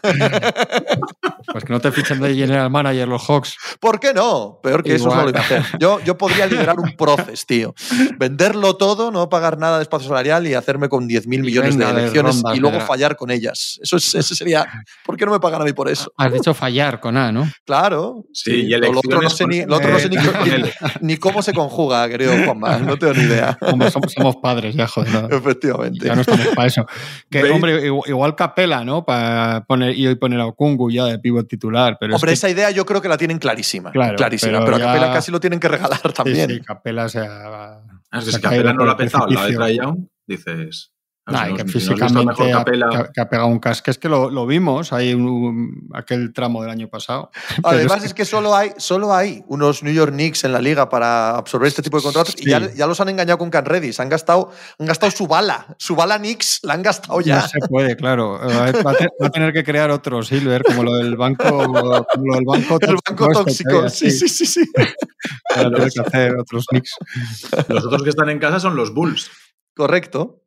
[1.51, 3.55] Pues que no te fichen de general manager los Hawks.
[3.79, 4.59] ¿Por qué no?
[4.61, 5.17] Peor que eso Igual.
[5.17, 5.63] no lo iba a hacer.
[5.79, 7.73] Yo, yo podría liderar un proces, tío.
[8.17, 11.91] Venderlo todo, no pagar nada de espacio salarial y hacerme con 10.000 millones de de
[11.91, 13.79] elecciones rondas, y luego fallar con ellas.
[13.81, 14.67] Eso, es, eso sería.
[15.05, 16.11] ¿Por qué no me pagan a mí por eso?
[16.17, 17.49] Has dicho fallar con A, ¿no?
[17.65, 18.25] Claro.
[18.33, 20.71] Sí, y Lo otro no elecciones sé, ni, lo otro no sé ni, él.
[21.01, 22.77] ni cómo se conjuga, querido Juanma.
[22.79, 23.57] No tengo ni idea.
[23.61, 25.11] Hombre, somos, somos padres ya, joder.
[25.29, 25.35] no.
[25.37, 26.05] Efectivamente.
[26.05, 26.85] Ya no estamos para eso.
[27.29, 27.53] Que, ¿Veis?
[27.55, 29.05] hombre, igual, igual Capela, ¿no?
[29.05, 31.97] Para poner, y hoy poner a Okungu ya de titular.
[31.99, 33.91] Pero Hombre, es que, esa idea yo creo que la tienen clarísima.
[33.91, 34.53] Claro, clarísima.
[34.59, 36.49] pero Pero, a ya- Capela casi lo tienen que regalar sí, también.
[36.49, 39.65] sí, Capela se ha, Ah, es que se si Capela no lo ha al lado
[39.65, 40.91] de Young, dices.
[41.27, 42.63] Nah, no- que físicamente que ha-
[43.13, 43.91] que ha pegado un casco.
[43.91, 47.29] Es que lo, lo vimos ahí un- aquel tramo del año pasado.
[47.63, 50.89] Además, es es que solo hay, solo hay unos New York Knicks en la liga
[50.89, 53.99] para absorber este tipo de contratos y ya, ya los han engañado con Can Redis.
[53.99, 55.67] Han gastado, han gastado su bala.
[55.77, 57.41] Su bala Knicks la han gastado ya.
[57.41, 58.39] No se puede, claro.
[58.49, 61.79] Va a, te- va a tener que crear otro Silver, como lo del banco, como
[61.79, 63.89] lo del banco El banco este, tóxico.
[63.89, 64.61] Sí, sí, sí, sí.
[65.55, 66.95] Va a tener que hacer otros nicks.
[67.69, 69.29] Los otros que están en casa son los Bulls.
[69.75, 70.41] Correcto.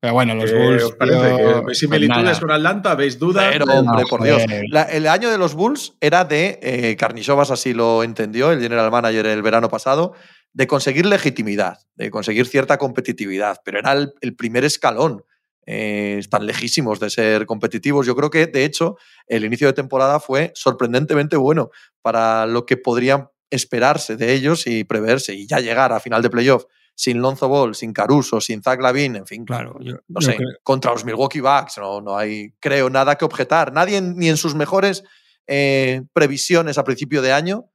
[0.00, 0.82] Pero bueno, los ¿Qué Bulls.
[0.84, 1.16] os parece?
[1.30, 2.94] yo- ¿Que ¿Veis pues similitudes con Atlanta?
[2.94, 3.48] ¿Veis dudas?
[3.52, 4.42] Pero, hombre, por Dios.
[4.70, 8.90] La- el año de los Bulls era de, eh, Karnisovas así lo entendió, el general
[8.92, 10.12] manager el verano pasado,
[10.52, 15.24] de conseguir legitimidad, de conseguir cierta competitividad, pero era el, el primer escalón.
[15.66, 18.06] Eh, están lejísimos de ser competitivos.
[18.06, 21.70] Yo creo que, de hecho, el inicio de temporada fue sorprendentemente bueno
[22.02, 25.34] para lo que podrían esperarse de ellos y preverse.
[25.34, 26.64] Y ya llegar a final de playoff
[27.00, 30.48] sin Lonzo Ball, sin Caruso, sin Zach Lavin, en fin, Claro, yo, no sé, creo-
[30.64, 33.72] contra los Milwaukee Bucks no, no hay, creo, nada que objetar.
[33.72, 35.04] Nadie, ni en sus mejores
[35.46, 37.66] eh, previsiones a principio de año,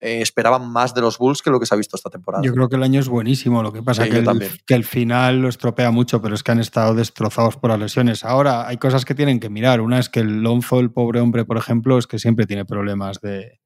[0.00, 2.42] eh, esperaban más de los Bulls que lo que se ha visto esta temporada.
[2.44, 3.62] Yo creo que el año es buenísimo.
[3.62, 6.58] Lo que pasa Sí, el, que el final lo estropea mucho, pero es que han
[6.58, 8.24] estado destrozados por las lesiones.
[8.24, 9.80] Ahora hay cosas que tienen que mirar.
[9.80, 13.20] Una es que el Lonzo, el pobre hombre, por ejemplo, es que siempre tiene problemas
[13.20, 13.60] de,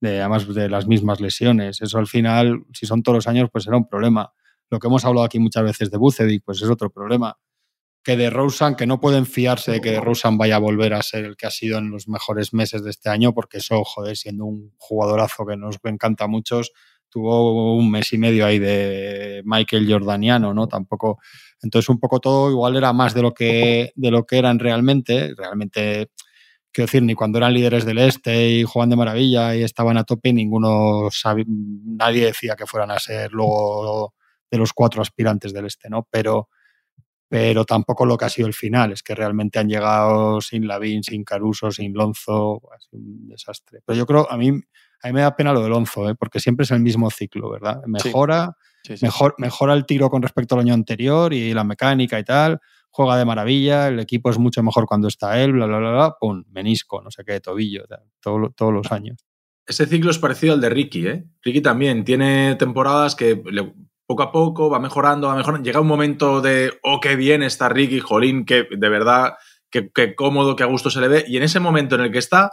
[0.00, 1.80] de además de las mismas lesiones.
[1.80, 4.32] Eso al final, si son todos los años, pues será un problema.
[4.70, 7.38] Lo que hemos hablado aquí muchas veces de Bucevic, pues es otro problema.
[8.04, 11.02] Que de Rosen, que no pueden fiarse de que de Rosen vaya a volver a
[11.02, 14.16] ser el que ha sido en los mejores meses de este año, porque eso, joder,
[14.16, 16.72] siendo un jugadorazo que nos encanta a muchos,
[17.08, 20.68] tuvo un mes y medio ahí de Michael Jordaniano, ¿no?
[20.68, 21.18] Tampoco.
[21.62, 25.34] Entonces, un poco todo igual era más de lo que, de lo que eran realmente.
[25.36, 26.10] Realmente,
[26.72, 30.04] quiero decir, ni cuando eran líderes del este y jugaban de maravilla y estaban a
[30.04, 31.08] tope, ninguno
[31.84, 34.15] nadie decía que fueran a ser luego
[34.50, 36.06] de los cuatro aspirantes del este, ¿no?
[36.10, 36.48] Pero,
[37.28, 41.02] pero tampoco lo que ha sido el final, es que realmente han llegado sin Lavín,
[41.02, 43.80] sin Caruso, sin Lonzo, ha sido un desastre.
[43.84, 46.14] Pero yo creo, a mí, a mí me da pena lo de Lonzo, ¿eh?
[46.14, 47.82] porque siempre es el mismo ciclo, ¿verdad?
[47.86, 49.04] Mejora, Sí, sí.
[49.04, 53.16] mejor, mejora el tiro con respecto al año anterior y la mecánica y tal, juega
[53.16, 56.44] de maravilla, el equipo es mucho mejor cuando está él, bla, bla, bla, bla, pum,
[56.52, 59.18] menisco, no sé qué, tobillo, tal, todo todos los años.
[59.66, 61.24] Ese ciclo es parecido al de Ricky, ¿eh?
[61.42, 63.74] Ricky también tiene temporadas que le-
[64.06, 65.64] poco a poco va mejorando, va mejorando.
[65.64, 69.34] Llega un momento de, oh, qué bien está Ricky, jolín, que de verdad,
[69.70, 71.24] qué, qué cómodo, qué a gusto se le ve.
[71.26, 72.52] Y en ese momento en el que está,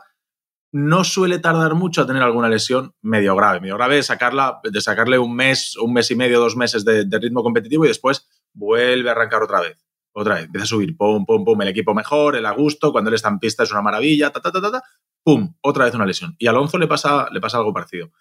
[0.74, 3.62] no suele tardar mucho a tener alguna lesión medio grave.
[3.62, 7.06] Medio grave de, sacarla, de sacarle un mes, un mes y medio, dos meses de,
[7.20, 9.78] ritmo competitivo y después vuelve a arrancar otra vez.
[10.16, 13.10] Otra vez, empieza a subir, pum, pum, pum, el equipo mejor, el a gusto, cuando
[13.10, 14.84] él está en pista es una maravilla, ta, ta, ta, ta, ta,
[15.24, 16.36] pum, otra vez una lesión.
[16.38, 18.12] Y a Alonso le pasa, le pasa algo parecido.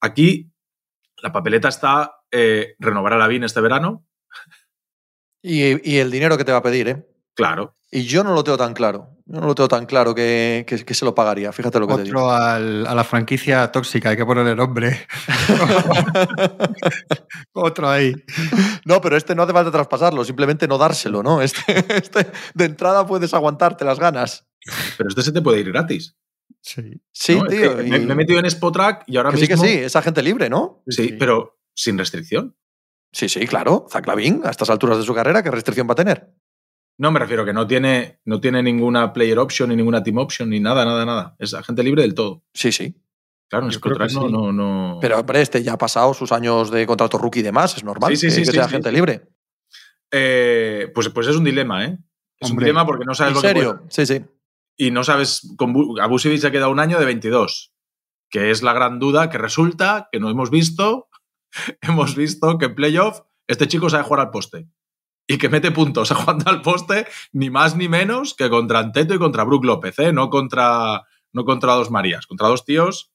[0.00, 0.51] Aquí
[1.22, 4.04] la papeleta está eh, renovar a Lavín este verano,
[5.42, 7.06] Y, y el dinero que te va a pedir, ¿eh?
[7.34, 7.76] claro.
[7.94, 9.10] Y yo no lo tengo tan claro.
[9.26, 11.52] Yo no lo tengo tan claro que, que- que se lo pagaría.
[11.52, 12.20] Fíjate lo que te digo.
[12.20, 15.06] Otro al- a la franquicia tóxica, hay que ponerle nombre.
[17.52, 18.14] Otro ahí.
[18.86, 21.42] No, pero este no hace falta traspasarlo, simplemente no dárselo, ¿no?
[21.42, 21.62] Este,
[21.94, 24.46] este de entrada puedes aguantarte las ganas.
[24.96, 26.16] Pero este se te puede ir gratis.
[26.60, 27.00] Sí.
[27.12, 27.46] Sí, ¿no?
[27.46, 27.76] Es tío.
[27.76, 29.96] que y- me, me he metido en Spotrack y ahora que sí, que sí, es
[29.96, 30.82] agente libre, ¿no?
[30.88, 31.16] Sí, Sí.
[31.18, 32.56] pero sin restricción.
[33.12, 33.86] Sí, sí, claro.
[33.90, 36.32] Zach Lavin, a estas alturas de su carrera, ¿qué restricción va a tener?
[36.98, 40.48] No, me refiero que no tiene, no tiene ninguna player option ni ninguna team option
[40.50, 41.36] ni nada, nada, nada.
[41.38, 42.44] Es agente libre del todo.
[42.54, 42.94] Sí, sí.
[43.48, 44.32] Claro, en Spotrack que no, sí.
[44.32, 44.98] no, no.
[45.00, 48.10] Pero, hombre, este ya ha pasado sus años de contrato rookie y demás, es normal
[48.16, 48.94] Sí, sí, que, sí, que sí, sea sí, agente sí.
[48.94, 49.28] libre.
[50.10, 51.98] Eh, pues, pues es un dilema, ¿eh?
[52.38, 53.76] Es Hombre, un dilema porque no sabes ¿En lo que serio?
[53.76, 54.24] puede- Sí, sí.
[54.76, 57.72] Y no sabes, con a se ha quedado un año de 22,
[58.30, 61.08] que es la gran duda que resulta que no hemos visto,
[61.80, 64.68] hemos visto que en playoff este chico sabe jugar al poste
[65.26, 69.18] y que mete puntos jugando al poste ni más ni menos que contra Anteto y
[69.18, 70.12] contra Brook López, ¿eh?
[70.12, 73.12] no, contra, no contra dos Marías, contra dos tíos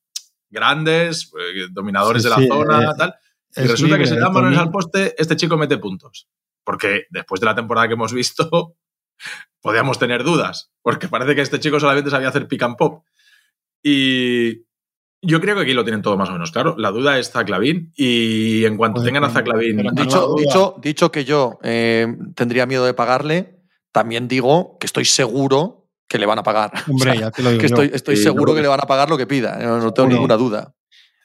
[0.50, 3.16] grandes, eh, dominadores Sí, de la sí, zona, eh, tal.
[3.56, 6.28] Y Es resulta que libre, ¿eh, dan balones al poste, este chico mete puntos.
[6.64, 8.76] Porque después de la temporada que hemos visto,
[9.62, 10.72] podíamos tener dudas.
[10.82, 13.04] Porque parece que este chico solamente sabía hacer pick and pop.
[13.84, 14.66] Y
[15.22, 16.76] yo creo que aquí lo tienen todo más o menos claro.
[16.78, 19.78] La duda es Zaclavín y en cuanto Joder, tengan a Zaclavín...
[19.94, 23.60] Dicho, dicho, dicho que yo eh, tendría miedo de pagarle,
[23.92, 26.72] también digo que estoy seguro que le van a pagar.
[26.88, 27.76] Hombre, O sea, ya te lo digo que yo.
[27.76, 30.10] estoy, estoy Sí, seguro que le van a pagar lo que pida, no, no tengo
[30.10, 30.74] ninguna duda.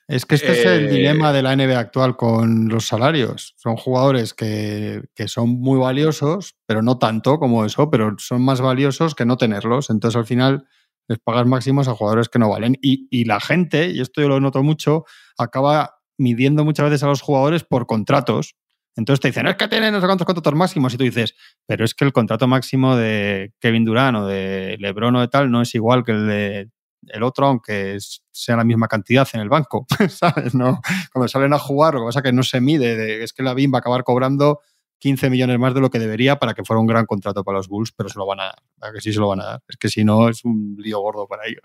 [0.09, 3.55] Es que este es el Eh, dilema de la NBA actual con los salarios.
[3.57, 8.61] Son jugadores que, que son muy valiosos, pero no tanto como eso, pero son más
[8.61, 9.91] valiosos que no tenerlos.
[9.91, 10.67] Entonces al final
[11.09, 12.77] les pagas máximos a jugadores que no valen.
[12.83, 15.05] Y, y la gente, y esto yo lo noto mucho,
[15.39, 18.55] acaba midiendo muchas veces a los jugadores por contratos.
[18.97, 20.93] Entonces te dicen, es que tienen no sé cuántos contratos máximos.
[20.95, 21.35] Y tú dices,
[21.67, 25.51] pero es que el contrato máximo de Kevin Durant o de LeBron o de tal
[25.51, 26.71] no es igual que el de
[27.09, 27.99] el otro, aunque
[28.31, 30.55] sea la misma cantidad en el banco, ¿sabes?
[30.55, 30.81] No,
[31.13, 33.43] cuando salen a jugar, lo que pasa es que no se mide, de- es que
[33.43, 34.61] la BIM va a acabar cobrando
[34.99, 37.69] 15 millones más de lo que debería para que fuera un gran contrato para los
[37.69, 39.61] Bulls, pero se lo van a dar, ¿a que sí se lo van a dar.
[39.69, 41.63] Es que si no, es un lío gordo para ellos.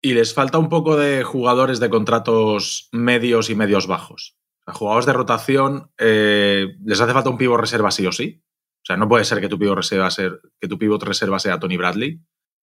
[0.00, 4.36] Y les falta un poco de jugadores de contratos medios y medios bajos.
[4.64, 8.40] Sea, jugadores de rotación, eh, les hace falta un pivot reserva sí o sí.
[8.82, 11.76] O sea, no puede ser que tu pivot reserva, ser, que tu reserva sea Tony
[11.76, 12.20] Bradley.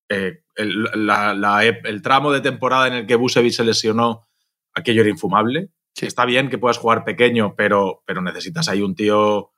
[0.10, 4.28] Eh, el, la- la ep- el tramo de temporada en el que Busevich se lesionó,
[4.74, 5.70] aquello era infumable.
[5.96, 6.06] Sí.
[6.08, 9.52] Está bien que puedas jugar pequeño, pero, pero necesitas ahí un tío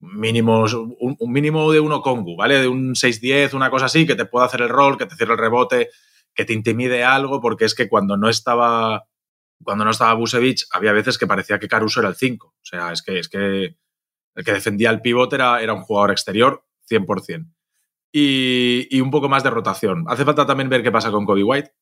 [0.00, 2.58] mínimo, un, un mínimo de uno Kongu, ¿vale?
[2.60, 5.32] De un 6-10, una cosa así, que te pueda hacer el rol, que te cierre
[5.32, 5.90] el rebote,
[6.34, 9.04] que te intimide algo, porque es que cuando no estaba
[9.62, 12.46] cuando no estaba Busevich, había veces que parecía que Caruso era el 5.
[12.46, 13.76] O sea, es que, es que
[14.34, 17.52] el que defendía el pivote era, era un jugador exterior 100%.
[18.12, 20.04] Y, un poco más de rotación.
[20.08, 21.72] Hace falta también ver qué pasa con Kobe White.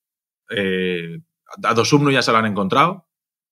[0.50, 1.18] Eh,
[1.62, 3.06] a Dosumno ya se lo han encontrado.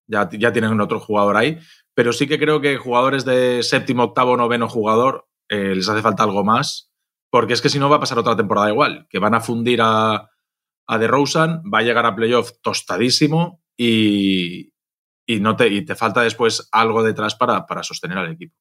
[0.07, 1.59] Ya, ya tienen otro jugador ahí.
[1.95, 6.23] Pero sí que creo que jugadores de séptimo, octavo, noveno jugador eh, les hace falta
[6.23, 6.93] algo más.
[7.31, 9.07] Porque es que si no va a pasar otra temporada igual.
[9.09, 10.31] Que van a fundir a,
[10.87, 14.73] a DeRozan, va a llegar a playoff tostadísimo y,
[15.27, 18.55] y, no te, y te falta después algo detrás para, para sostener al equipo.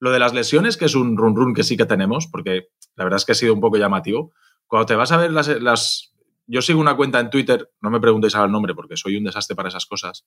[0.00, 3.04] Lo de las lesiones, que es un run run que sí que tenemos, porque la
[3.04, 4.32] verdad es que ha sido un poco llamativo.
[4.66, 6.14] Cuando te vas a ver las, las
[6.48, 9.24] yo sigo una cuenta en Twitter, no me preguntéis ahora el nombre porque soy un
[9.24, 10.26] desastre para esas cosas,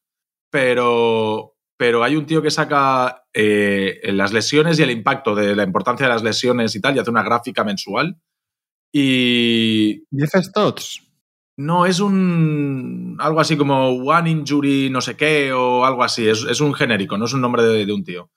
[0.50, 5.64] pero, pero hay un tío que saca eh, las lesiones y el impacto de la
[5.64, 8.22] importancia de las lesiones y tal, y hace una gráfica mensual.
[8.94, 11.02] Y Jeff Stotts.
[11.58, 13.18] no es un.
[13.20, 16.28] algo así como One Injury, no sé qué, o algo así.
[16.28, 18.30] Es, es un genérico, no es un nombre de, de un tío.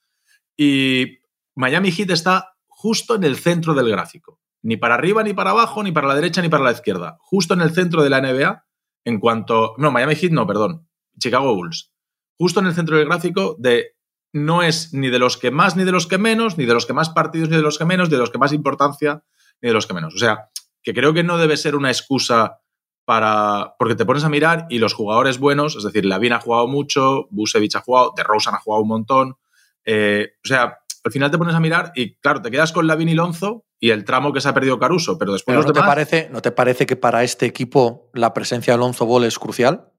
[0.56, 1.18] Y
[1.54, 4.40] Miami Heat está justo en el centro del gráfico.
[4.62, 7.18] Ni para arriba, ni para abajo, ni para la derecha, ni para la izquierda.
[7.20, 8.64] Justo en el centro de la NBA,
[9.04, 9.74] en cuanto.
[9.78, 10.88] No, Miami Heat no, perdón.
[11.18, 11.92] Chicago Bulls.
[12.38, 13.94] Justo en el centro del gráfico de.
[14.32, 16.86] No es ni de los que más, ni de los que menos, ni de los
[16.86, 19.22] que más partidos, ni de los que menos, ni de los que más importancia,
[19.62, 20.14] ni de los que menos.
[20.14, 20.48] O sea,
[20.82, 22.58] que creo que no debe ser una excusa
[23.04, 23.76] para.
[23.78, 27.28] Porque te pones a mirar y los jugadores buenos, es decir, Lavin ha jugado mucho,
[27.30, 29.36] Busevich ha jugado, DeRozan ha jugado un montón.
[29.84, 33.08] eh, o sea, al final te pones a mirar y, claro, te quedas con Lavin
[33.10, 35.72] y Lonzo y el tramo que se ha perdido Caruso, pero después Pero los ¿no,
[35.72, 39.38] te parece, ¿No te parece que para este equipo la presencia de Alonso Ball es
[39.38, 39.90] crucial?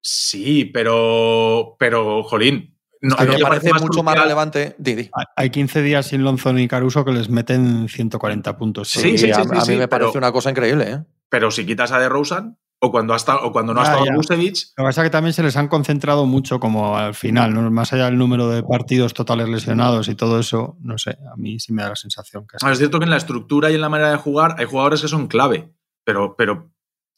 [0.00, 1.76] Sí, pero.
[1.78, 2.78] Pero, Jolín.
[3.02, 4.22] No, a mí me parece mucho más crucial?
[4.22, 4.74] relevante.
[4.78, 5.10] Di, di.
[5.36, 8.88] Hay 15 días sin Lonzo ni Caruso que les meten 140 puntos.
[8.88, 10.90] Sí, sí, a, sí, a sí, mí me pero- parece una cosa increíble.
[10.90, 10.98] ¿eh?
[11.28, 14.04] Pero si quitas a DeRozan, o cuando, ha estado, o cuando no ha estado.
[14.14, 17.54] Busevich, Lo que pasa es que también se les han concentrado mucho como al final,
[17.54, 17.70] ¿no?
[17.70, 21.60] más allá del número de partidos totales lesionados y todo eso, no sé, a mí
[21.60, 23.80] sí me da la sensación que Ah, Es cierto que en la estructura y en
[23.80, 25.72] la manera de jugar hay jugadores que son clave,
[26.04, 26.70] pero, pero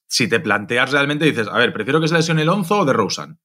[0.07, 3.39] si te planteas realmente dices, a ver, prefiero que se lesione Lonzo o de Rosen.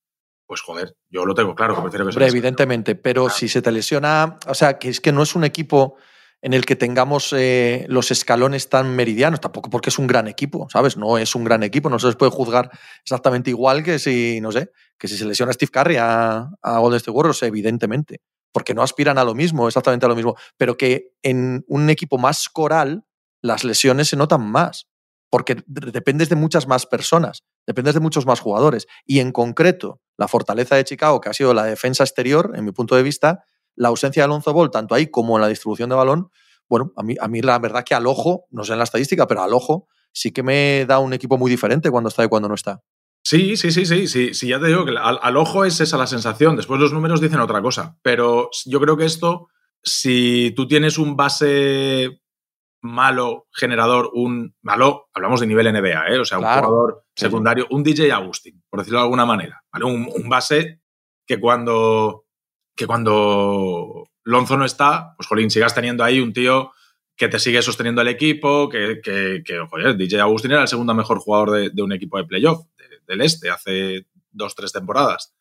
[0.45, 2.37] Pues joder, yo lo tengo claro que prefiero que se lesione.
[2.37, 5.95] evidentemente, pero si se te lesiona, o sea, que es que no es un equipo
[6.43, 10.67] en el que tengamos eh, los escalones tan meridianos, tampoco porque es un gran equipo,
[10.69, 10.97] ¿sabes?
[10.97, 12.69] No es un gran equipo, no se les puede juzgar
[13.03, 16.97] exactamente igual que si, no sé, que si se lesiona Steve Curry a, a Golden
[16.97, 18.19] State Warriors, evidentemente,
[18.51, 22.17] porque no aspiran a lo mismo, exactamente a lo mismo, pero que en un equipo
[22.17, 23.05] más coral
[23.41, 24.87] las lesiones se notan más,
[25.31, 30.01] porque de- dependes de muchas más personas, dependes de muchos más jugadores, y en concreto,
[30.17, 33.45] la fortaleza de Chicago, que ha sido la defensa exterior, en mi punto de vista,
[33.75, 36.29] la ausencia de Alonso Ball, tanto ahí como en la distribución de balón,
[36.69, 39.27] bueno, a mí, a mí la verdad que al ojo, no sé en la estadística,
[39.27, 42.47] pero al ojo sí que me da un equipo muy diferente cuando está y cuando
[42.47, 42.81] no está.
[43.23, 45.97] Sí, sí, sí, sí, sí, sí, ya te digo que al, al ojo es esa
[45.97, 46.55] la sensación.
[46.55, 47.97] Después los números dicen otra cosa.
[48.01, 49.47] Pero yo creo que esto,
[49.81, 52.21] si tú tienes un base
[52.81, 56.19] malo, generador, un malo, hablamos de nivel NBA, ¿eh?
[56.19, 59.85] o sea, un jugador Sí, secundario, un DJ Agustín, por decirlo de alguna manera, ¿vale?
[59.85, 60.81] Un, un base
[61.25, 62.22] que cuando,
[62.75, 66.71] que cuando Lonzo no está, pues jolín, sigas teniendo ahí un tío
[67.15, 70.93] que te sigue sosteniendo el equipo, que, que, que joder, DJ Agustín era el segundo
[70.93, 72.65] mejor jugador de, de un equipo de playoff
[73.07, 75.35] del este hace dos, tres temporadas.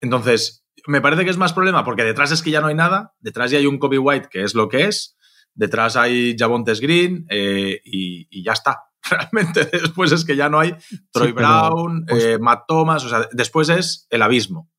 [0.00, 3.14] Entonces, me parece que es más problema porque detrás es que ya no hay nada,
[3.20, 5.16] detrás ya hay un Kobe White que es lo que es,
[5.54, 8.82] detrás hay Javontes Green eh, y, y, ya está.
[9.10, 10.74] Realmente después es que ya no hay
[11.12, 12.24] Troy sí, Brown, pues...
[12.24, 14.70] eh, Matt Thomas, o sea, después es el abismo.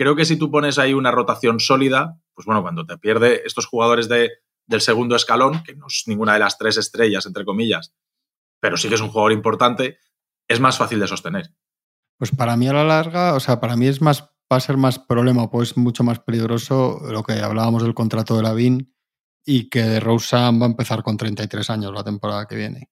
[0.00, 3.66] Creo que si tú pones ahí una rotación sólida, pues bueno, cuando te pierde estos
[3.66, 4.30] jugadores de,
[4.66, 7.92] del segundo escalón, que no es ninguna de las tres estrellas, entre comillas,
[8.60, 9.98] pero sí que es un jugador importante,
[10.48, 11.50] es más fácil de sostener.
[12.16, 14.78] Pues para mí a la larga, o sea, para mí es más, va a ser
[14.78, 18.96] más problema, pues mucho más peligroso lo que hablábamos del contrato de Lavín
[19.44, 22.88] y que Rosen va a empezar con 33 años la temporada que viene.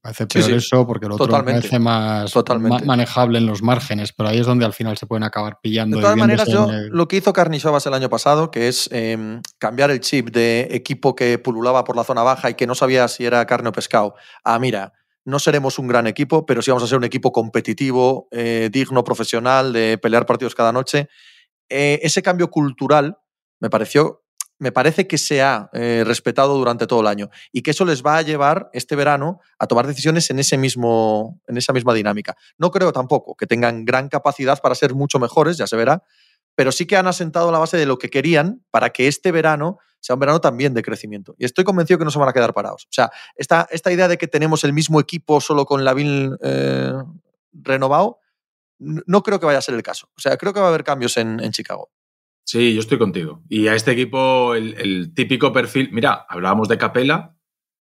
[0.00, 0.56] Parece peor sí, sí.
[0.56, 4.64] eso porque lo otro parece más ma manejable en los márgenes, pero ahí es donde
[4.64, 5.96] al final se pueden acabar pillando.
[5.96, 6.88] De todas maneras, yo, el...
[6.88, 11.14] lo que hizo Carnisovas el año pasado, que es eh, cambiar el chip de equipo
[11.14, 14.14] que pululaba por la zona baja y que no sabía si era carne o pescado,
[14.44, 14.92] a mira,
[15.26, 19.02] no seremos un gran equipo, pero sí vamos a ser un equipo competitivo, eh, digno,
[19.02, 21.08] profesional, de pelear partidos cada noche.
[21.68, 23.18] Eh, ese cambio cultural
[23.58, 24.24] me pareció,
[24.58, 28.02] me parece que se ha eh, respetado durante todo el año y que eso les
[28.02, 32.36] va a llevar este verano a tomar decisiones en, ese mismo, en esa misma dinámica.
[32.58, 36.02] No creo tampoco que tengan gran capacidad para ser mucho mejores, ya se verá,
[36.54, 39.78] pero sí que han asentado la base de lo que querían para que este verano
[40.00, 41.34] sea un verano también de crecimiento.
[41.38, 42.84] Y estoy convencido que no se van a quedar parados.
[42.84, 46.92] O sea, esta, idea de que tenemos el mismo equipo solo con la eh,
[47.52, 48.20] renovado,
[48.78, 50.08] no creo que vaya a ser el caso.
[50.16, 51.90] O sea, creo que va a haber cambios en Chicago.
[52.46, 53.42] Sí, yo estoy contigo.
[53.48, 57.36] Y a este equipo, el, el típico perfil, mira, hablábamos de Capela,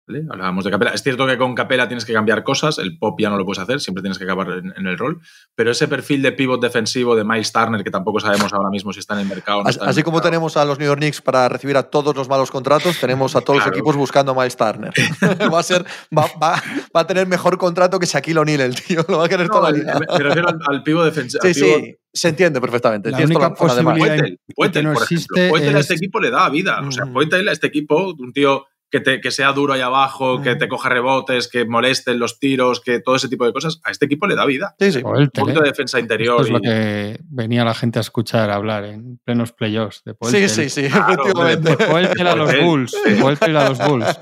[0.07, 0.25] ¿Vale?
[0.29, 0.91] Hablábamos de Capela.
[0.91, 3.59] Es cierto que con Capela tienes que cambiar cosas, el pop ya no lo puedes
[3.59, 5.21] hacer, siempre tienes que acabar en, en el rol,
[5.55, 8.99] pero ese perfil de pivot defensivo de Miles Turner, que tampoco sabemos ahora mismo si
[8.99, 9.63] está en el mercado.
[9.63, 11.83] No así, en el así como tenemos a los New York Knicks para recibir a
[11.83, 13.71] todos los malos contratos, tenemos a todos claro.
[13.71, 14.93] los equipos buscando a Miles Turner.
[15.53, 16.61] va, a ser, va, va,
[16.95, 19.53] va, a tener mejor contrato que Shaquille O'Neal, el tío, lo va a querer no,
[19.53, 19.99] toda la vida.
[19.99, 21.43] Me refiero al, al pivot defensivo.
[21.43, 21.95] Sí, sí.
[22.13, 23.11] Se entiende perfectamente.
[23.11, 25.37] La única posibilidad Poetel, Poetel, no por ejemplo.
[25.49, 25.75] Poetel es...
[25.75, 26.81] a este equipo le da vida.
[26.85, 27.13] O sea, Mm.
[27.13, 30.43] Poetel a este equipo, un tío que, te, que, sea duro ahí abajo, mm.
[30.43, 33.91] que te coja rebotes, que molesten los tiros, que todo ese tipo de cosas, a
[33.91, 34.75] este equipo le da vida.
[34.79, 35.01] Sí, sí.
[35.03, 36.41] Un poquito de defensa interior.
[36.41, 36.53] Esto es y...
[36.53, 40.03] lo que venía la gente a escuchar hablar en plenos playoffs.
[40.03, 41.85] De sí, sí, sí, claro, efectivamente.
[41.85, 42.95] Poeltel a los Bulls.
[43.21, 44.19] Poeltel a los Bulls.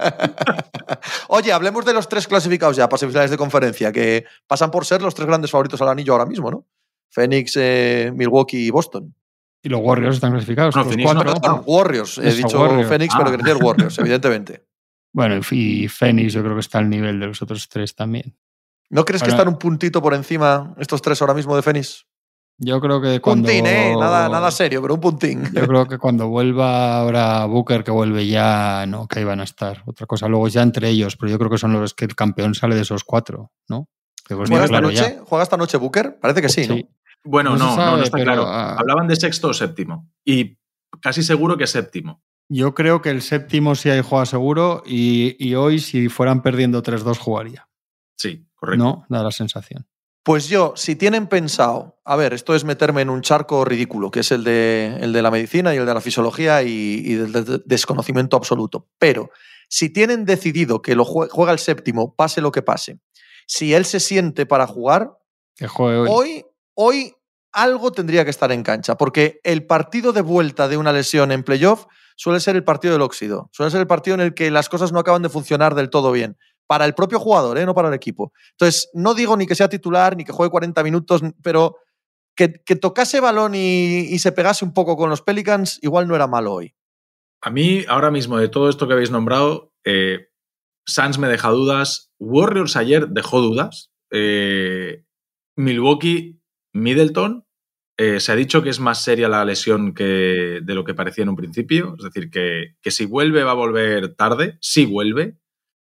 [1.29, 5.01] Oye, hablemos de los tres clasificados ya para semifinales de conferencia, que pasan por ser
[5.01, 6.65] los tres grandes favoritos al anillo ahora mismo, ¿no?
[7.09, 9.13] Phoenix, eh, Milwaukee y Boston.
[9.61, 10.75] Y los Warriors están clasificados.
[10.75, 11.33] No, Phoenix cuatro.
[11.33, 12.17] No, no, Warriors.
[12.17, 12.87] He dicho Warriors.
[12.87, 13.17] Phoenix, ah.
[13.17, 14.65] pero quería decir Warriors, evidentemente.
[15.11, 18.37] Bueno, y Phoenix yo creo que está al nivel de los otros tres también.
[18.89, 22.05] ¿No crees bueno, que están un puntito por encima estos tres ahora mismo de Phoenix?
[22.61, 23.47] Yo creo que cuando...
[23.47, 23.95] Puntín, ¿eh?
[23.97, 25.43] Nada, nada serio, pero un puntín.
[25.53, 29.45] Yo creo que cuando vuelva ahora Booker, que vuelve ya, no, que ahí van a
[29.45, 29.83] estar.
[29.85, 32.55] Otra cosa, luego ya entre ellos, pero yo creo que son los que el campeón
[32.55, 33.87] sale de esos cuatro, ¿no?
[34.27, 35.15] ¿Juega, esta claro noche?
[35.17, 35.23] Ya.
[35.25, 36.19] ¿Juega esta noche Booker?
[36.19, 36.69] Parece que sí, sí.
[36.69, 36.89] ¿no?
[37.23, 38.43] Bueno, no, no, sabe, no, no está pero, claro.
[38.43, 38.79] Uh...
[38.79, 40.09] Hablaban de sexto o séptimo.
[40.25, 40.57] Y
[41.01, 42.21] casi seguro que séptimo.
[42.49, 46.81] Yo creo que el séptimo sí hay juega seguro y, y hoy si fueran perdiendo
[46.81, 47.67] 3-2 jugaría.
[48.17, 48.83] Sí, correcto.
[48.83, 49.87] No, da la sensación.
[50.23, 54.19] Pues yo, si tienen pensado, a ver, esto es meterme en un charco ridículo, que
[54.19, 57.31] es el de, el de la medicina y el de la fisiología y, y del
[57.31, 59.31] de desconocimiento absoluto, pero
[59.69, 62.99] si tienen decidido que lo juega el séptimo, pase lo que pase,
[63.47, 65.17] si él se siente para jugar,
[65.55, 66.07] que juegue hoy.
[66.11, 66.45] hoy,
[66.81, 67.13] hoy
[67.51, 71.43] algo tendría que estar en cancha, porque el partido de vuelta de una lesión en
[71.43, 74.69] playoff suele ser el partido del óxido, suele ser el partido en el que las
[74.69, 76.37] cosas no acaban de funcionar del todo bien.
[76.67, 77.65] Para el propio jugador, ¿eh?
[77.65, 78.31] no para el equipo.
[78.51, 81.75] Entonces, no digo ni que sea titular, ni que juegue 40 minutos, pero
[82.35, 86.53] que, tocase balón y, se pegase un poco con los Pelicans, igual no era malo
[86.53, 86.75] hoy.
[87.41, 90.29] A mí, ahora mismo, de todo esto que habéis nombrado, eh,
[90.85, 95.03] Suns me deja dudas, Warriors ayer dejó dudas, eh,
[95.57, 96.38] Milwaukee,
[96.73, 97.45] Middleton,
[97.97, 101.23] eh, se ha dicho que es más seria la lesión que de lo que parecía
[101.23, 105.37] en un principio, es decir, que, que si vuelve va a volver tarde, si vuelve,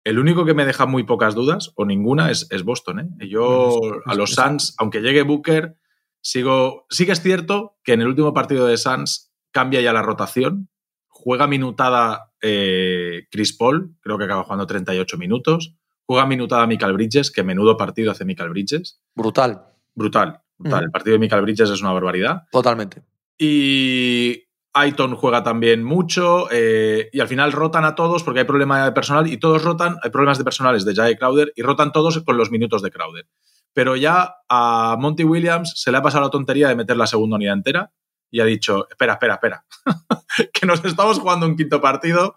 [0.03, 2.99] el único que me deja muy pocas dudas, o ninguna, es, es Boston.
[2.99, 3.27] ¿eh?
[3.27, 5.75] Yo a los Suns, aunque llegue Booker,
[6.21, 6.85] sigo.
[6.89, 10.69] Sí que es cierto que en el último partido de Suns cambia ya la rotación.
[11.07, 15.75] Juega minutada eh, Chris Paul, creo que acaba jugando 38 minutos.
[16.05, 18.99] Juega minutada Michael Bridges, que menudo partido hace Michael Bridges.
[19.13, 19.63] Brutal.
[19.99, 20.81] Brutal, brutal.
[20.81, 20.85] Mm.
[20.85, 22.43] El partido de Michael Bridges es una barbaridad.
[22.51, 23.03] Totalmente.
[23.37, 28.85] Y Aiton juega también mucho eh, y al final rotan a todos porque hay problema
[28.85, 32.23] de personal y todos rotan, hay problemas de personales de Jay Crowder y rotan todos
[32.23, 33.27] con los minutos de Crowder.
[33.73, 37.35] Pero ya a Monty Williams se le ha pasado la tontería de meter la segunda
[37.35, 37.91] unidad entera
[38.31, 39.65] y ha dicho, espera, espera, espera,
[40.53, 42.35] que nos estamos jugando un quinto partido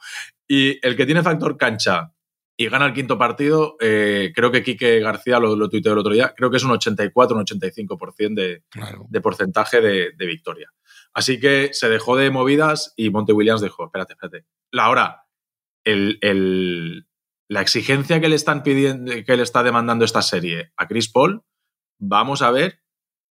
[0.49, 2.13] y el que tiene factor cancha
[2.63, 6.13] y gana el quinto partido, eh, creo que Quique García lo, lo tuiteó el otro
[6.13, 9.07] día, creo que es un 84, un 85% de, Claro.
[9.09, 10.69] de porcentaje de, de victoria.
[11.15, 14.47] Así que se dejó de movidas y Monte Williams dejó, espérate, espérate.
[14.71, 15.25] La hora,
[15.85, 17.07] el, el-
[17.49, 21.43] la exigencia que le están pidiendo, que le está demandando esta serie a Chris Paul,
[21.99, 22.81] vamos a ver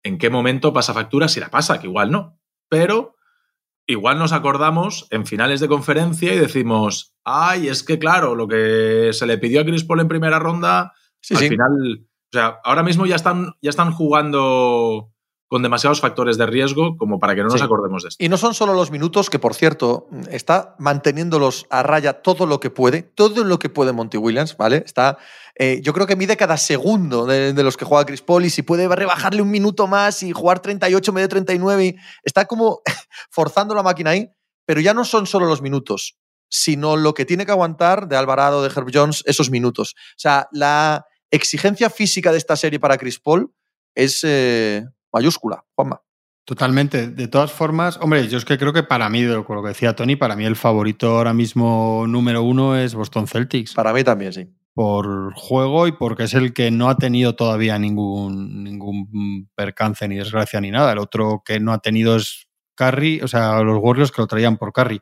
[0.04, 2.40] en qué momento pasa factura, si la pasa, que igual no.
[2.70, 3.16] Pero
[3.88, 9.10] igual nos acordamos en finales de conferencia y decimos, ay, es que claro, lo que
[9.14, 11.50] se le pidió a Chris Paul en primera ronda, Sí, al sí.
[11.50, 15.12] final, o sea, ahora mismo ya están, ya están jugando
[15.48, 18.24] con demasiados factores de riesgo como para que no nos acordemos de esto.
[18.24, 22.60] Y no son solo los minutos, que por cierto, está manteniéndolos a raya todo lo
[22.60, 24.84] que puede, todo lo que puede Monty Williams, ¿vale?
[24.86, 25.18] Está,
[25.56, 28.50] eh, yo creo que mide cada segundo de, de los que juega Chris Paul y
[28.50, 32.82] si puede rebajarle un minuto más y jugar 38, medio 39, y está como
[33.32, 34.30] forzando la máquina ahí,
[34.66, 36.18] pero ya no son solo los minutos,
[36.50, 39.96] sino lo que tiene que aguantar de Alvarado, de Herb Jones, esos minutos.
[39.96, 43.54] O sea, la exigencia física de esta serie para Chris Paul
[43.96, 46.02] es eh, mayúscula, Juanma.
[46.46, 47.10] Totalmente.
[47.10, 49.96] De todas formas, hombre, yo es que creo que para mí, con lo que decía
[49.96, 53.74] Tony, para mí el favorito ahora mismo número uno es Boston Celtics.
[53.74, 54.48] Para mí también, sí.
[54.74, 60.18] por juego y porque es el que no ha tenido todavía ningún, ningún percance ni
[60.18, 60.94] desgracia ni nada.
[60.94, 64.58] El otro que no ha tenido es Curry, o sea, los Warriors que lo traían
[64.58, 65.02] por Curry.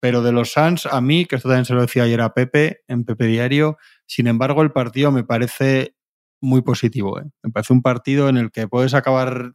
[0.00, 2.82] Pero de los Suns, a mí, que esto también se lo decía ayer a Pepe
[2.88, 5.94] en Pepe Diario, sin embargo, el partido me parece
[6.40, 7.20] muy positivo.
[7.20, 7.24] ¿eh?
[7.42, 9.54] Me parece un partido en el que puedes acabar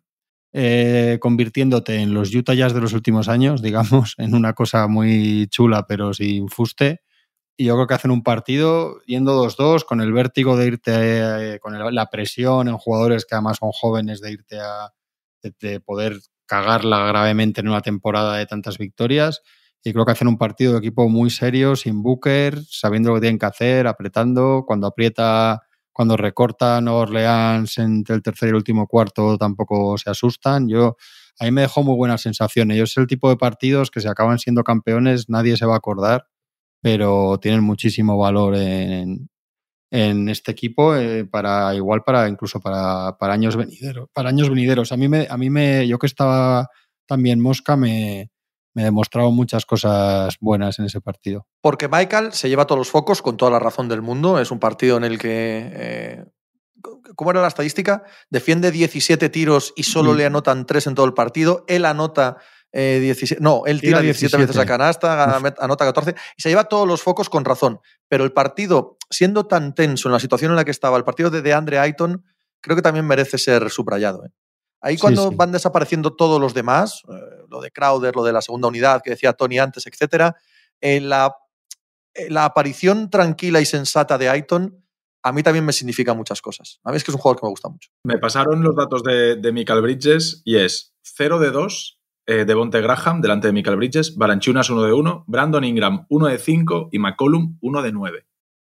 [0.53, 5.47] eh, convirtiéndote en los Utah Jazz de los últimos años, digamos, en una cosa muy
[5.49, 7.01] chula pero sin fuste.
[7.57, 10.91] Y yo creo que hacen un partido yendo 2-2 con el vértigo de irte,
[11.55, 14.89] eh, con el- la presión en jugadores que además son jóvenes de irte a
[15.43, 19.41] de, de poder cagarla gravemente en una temporada de tantas victorias.
[19.84, 23.21] Y creo que hacen un partido de equipo muy serio, sin Booker, sabiendo lo que
[23.21, 24.63] tienen que hacer, apretando.
[24.65, 25.61] Cuando aprieta,
[25.94, 30.68] cuando recorta Nueva Orleans entre el tercer y el último cuarto, tampoco se asustan.
[30.68, 30.98] Yo,
[31.39, 32.78] a mí me dejó muy buenas sensaciones.
[32.78, 35.78] Yo es el tipo de partidos que se acaban siendo campeones, nadie se va a
[35.78, 36.26] acordar,
[36.82, 39.30] pero tienen muchísimo valor en,
[39.94, 44.91] en este equipo eh, para igual para incluso para, para años venideros para años venideros
[44.91, 46.68] a mí me a mí me yo que estaba
[47.06, 48.32] también mosca me
[48.74, 53.21] me demostraron muchas cosas buenas en ese partido Porque Michael se lleva todos los focos
[53.21, 54.39] con toda la razón del mundo.
[54.39, 55.69] Es un partido en el que.
[55.74, 56.26] eh,
[57.15, 58.03] ¿Cómo era la estadística?
[58.30, 60.17] Defiende 17 tiros y solo Mm.
[60.17, 61.63] le anotan 3 en todo el partido.
[61.67, 62.38] Él anota
[62.71, 63.41] eh, 17.
[63.41, 64.67] No, él tira, Tira 17, veces a 17.
[64.67, 65.53] canasta, Uf.
[65.59, 67.80] anota 14 y se lleva todos los focos con razón.
[68.09, 71.30] Pero el partido, siendo tan tenso en la situación en la que estaba, el partido
[71.30, 72.26] de DeAndre Ayton,
[72.61, 74.26] creo que también merece ser subrayado.
[74.26, 74.30] ¿eh?
[74.84, 75.36] Ahí cuando sí.
[75.36, 79.09] van desapareciendo todos los demás, eh, lo de Crowder, lo de la segunda unidad que
[79.11, 80.36] decía Tony antes, etcétera,
[80.79, 81.36] eh, la,
[82.13, 84.84] eh, la aparición tranquila y sensata de Ayton
[85.25, 86.81] a mí también me significa muchas cosas.
[86.84, 87.89] A mí es que es un jugador que me gusta mucho.
[88.03, 92.53] Me pasaron los datos de, de Michael Bridges y es 0 de 2 eh, de
[92.53, 96.89] Bonte Graham delante de Michael Bridges, Balanchunas 1 de 1, Brandon Ingram 1 de 5
[96.91, 98.25] y McCollum 1 de 9.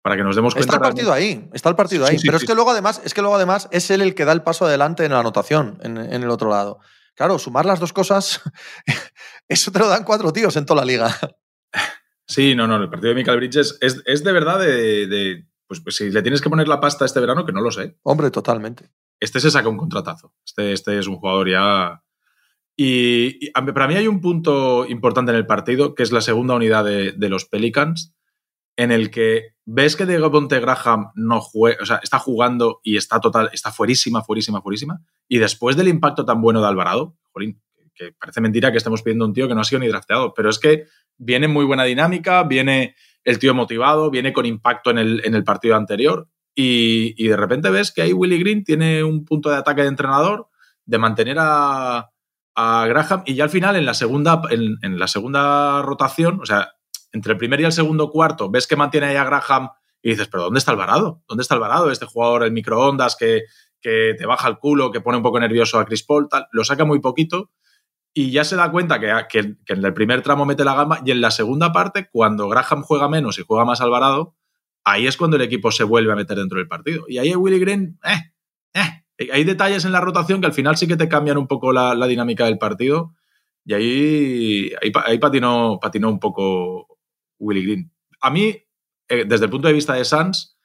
[0.05, 0.75] Para que nos demos cuenta.
[0.75, 2.19] Está el partido ahí, está el partido Sí, ahí.
[2.19, 4.23] sí, pero sí, es que luego además, es que luego además es él el que
[4.23, 6.77] da el paso adelante en la anotación, en, en el otro lado.
[7.15, 8.39] Claro, sumar las dos cosas,
[9.47, 11.17] eso te lo dan cuatro tíos en toda la liga.
[12.27, 15.79] Sí, no, no, el partido de Michael Bridges es, es de verdad de, de- pues,
[15.81, 17.97] pues si le tienes que poner la pasta este verano, que no lo sé.
[18.03, 18.91] Hombre, totalmente.
[19.19, 20.35] Este se saca un contratazo.
[20.45, 22.03] Este, este es un jugador ya.
[22.77, 26.83] Y, para mí hay un punto importante en el partido, que es la segunda unidad
[26.85, 28.13] de, de los Pelicans,
[28.77, 32.97] en el que ves que Diego Ponte Graham no juega, o sea, está jugando y
[32.97, 35.01] está total, está fuerísima, fuerísima, fuerísima.
[35.27, 37.61] Y después del impacto tan bueno de Alvarado, jolín,
[37.93, 40.49] que parece mentira que estemos pidiendo un tío que no ha sido ni drafteado, pero
[40.49, 40.85] es que
[41.17, 45.33] viene en muy buena dinámica, viene el tío motivado, viene con impacto en el, en
[45.33, 46.29] el partido anterior.
[46.57, 50.47] Y, de repente ves que ahí Willy Green tiene un punto de ataque de entrenador,
[50.85, 52.11] de mantener a,
[52.55, 56.75] a Graham, y ya al final, en la segunda, en la segunda rotación, o sea,
[57.11, 59.69] entre el primer y el segundo cuarto, ves que mantiene ahí a Graham
[60.01, 61.23] y dices, pero ¿dónde está Alvarado?
[61.27, 61.91] ¿Dónde está Alvarado?
[61.91, 63.43] Este jugador, el microondas que,
[63.81, 66.85] que te baja el culo, que pone un poco nervioso a Chris Paul, lo saca
[66.85, 67.51] muy poquito
[68.17, 71.11] y ya se da cuenta que, que, en el primer tramo mete la gamba y
[71.11, 74.35] en la segunda parte, cuando Graham juega menos y juega más Alvarado,
[74.85, 77.05] ahí es cuando el equipo se vuelve a meter dentro del partido.
[77.09, 78.31] Y ahí Willy Green, eh,
[78.73, 81.73] eh, hay detalles en la rotación que al final sí que te cambian un poco
[81.73, 83.13] la, la dinámica del partido
[83.65, 86.94] y ahí, ahí, ahí patinó, patinó un poco
[87.45, 87.91] Willy Green.
[88.21, 88.57] A mí,
[89.07, 90.57] eh, desde el punto de vista de Suns,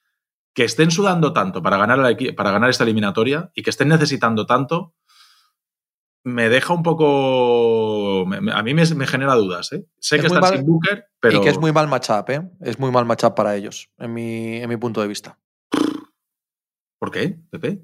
[0.55, 4.47] que estén sudando tanto para ganar, la, para ganar esta eliminatoria y que estén necesitando
[4.47, 4.95] tanto,
[6.24, 8.22] me deja un poco.
[8.33, 9.72] a mí me, genera dudas.
[9.72, 9.87] ¿eh?
[9.99, 11.39] Sé que está sin Booker, pero.
[11.39, 12.51] Y que es muy mal matchup, ¿eh?
[12.61, 15.39] Es muy mal matchup para ellos, en mi, en mi punto de vista.
[16.99, 17.83] ¿Por qué, Pepe?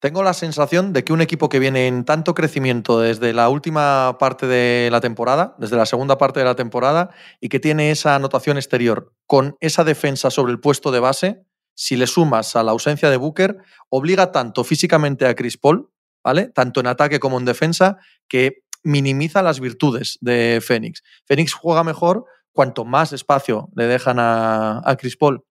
[0.00, 4.16] Tengo la sensación de que un equipo que viene en tanto crecimiento desde la última
[4.18, 8.14] parte de la temporada, desde la segunda parte de la temporada, y que tiene esa
[8.14, 11.42] anotación exterior con esa defensa sobre el puesto de base,
[11.74, 15.90] si le sumas a la ausencia de Booker, obliga tanto físicamente a Chris Paul
[16.28, 16.48] ¿vale?
[16.48, 21.02] Tanto en ataque como en defensa, que minimiza las virtudes de Fénix.
[21.26, 25.44] Fénix juega mejor cuanto más espacio le dejan a, a Chris Paul.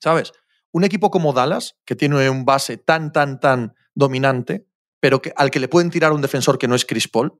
[0.00, 0.32] ¿Sabes?
[0.70, 4.66] Un equipo como Dallas, que tiene un base tan, tan, tan dominante,
[5.00, 7.38] pero que, al que le pueden tirar un defensor que no es Chris Paul,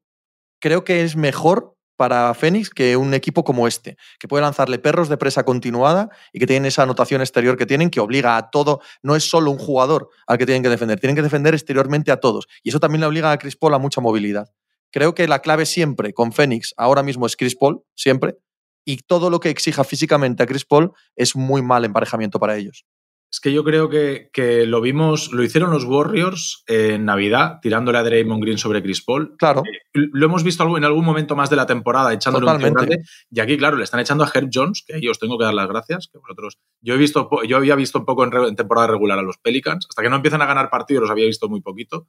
[0.60, 5.08] creo que es mejor para Fénix que un equipo como este, que puede lanzarle perros
[5.08, 8.80] de presa continuada y que tienen esa anotación exterior que tienen, que obliga a todo,
[9.02, 12.18] no es solo un jugador al que tienen que defender, tienen que defender exteriormente a
[12.18, 12.46] todos.
[12.62, 14.52] Y eso también le obliga a Chris Paul a mucha movilidad.
[14.92, 18.36] Creo que la clave siempre con Fénix ahora mismo es Chris Paul, siempre,
[18.84, 22.86] y todo lo que exija físicamente a Chris Paul es muy mal emparejamiento para ellos.
[23.30, 27.98] Es que yo creo que, que, lo vimos, lo hicieron los Warriors en Navidad, tirándole
[27.98, 29.36] a Draymond Green sobre Chris Paul.
[29.36, 29.62] Claro.
[29.66, 32.80] Eh, lo hemos visto en algún momento más de la temporada echándole Totalmente.
[32.80, 33.04] un grande.
[33.30, 35.52] Y aquí, claro, le están echando a Herb Jones, que ahí os tengo que dar
[35.52, 36.08] las gracias.
[36.10, 39.22] Que vosotros, yo, he visto, yo había visto un poco en, en, temporada regular a
[39.22, 39.86] los Pelicans.
[39.86, 42.08] Hasta que no empiezan a ganar partidos los había visto muy poquito.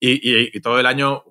[0.00, 1.22] Y, y, y todo el año,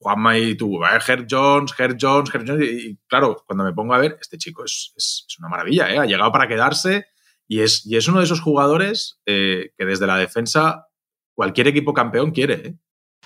[0.00, 2.70] Juanma y tú, Herb Jones, Herb Jones, Herb Jones.
[2.70, 5.98] Y, claro, cuando me pongo a ver, este chico es, es, es una maravilla, ¿eh?
[5.98, 7.06] Ha llegado para quedarse
[7.50, 10.86] y es, y es uno de esos jugadores eh, que desde la defensa
[11.36, 12.54] cualquier equipo campeón quiere.
[12.54, 12.74] ¿eh?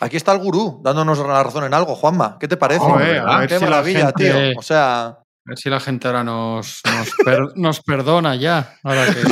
[0.01, 2.39] Aquí está el gurú dándonos la razón en algo, Juanma.
[2.41, 2.81] ¿Qué te parece?
[2.81, 4.59] Joder, a ver Qué si maravilla, la gente- tío.
[4.59, 8.79] O sea, A ver si la gente ahora nos, nos, per- nos perdona ya.
[8.83, 9.23] Ahora que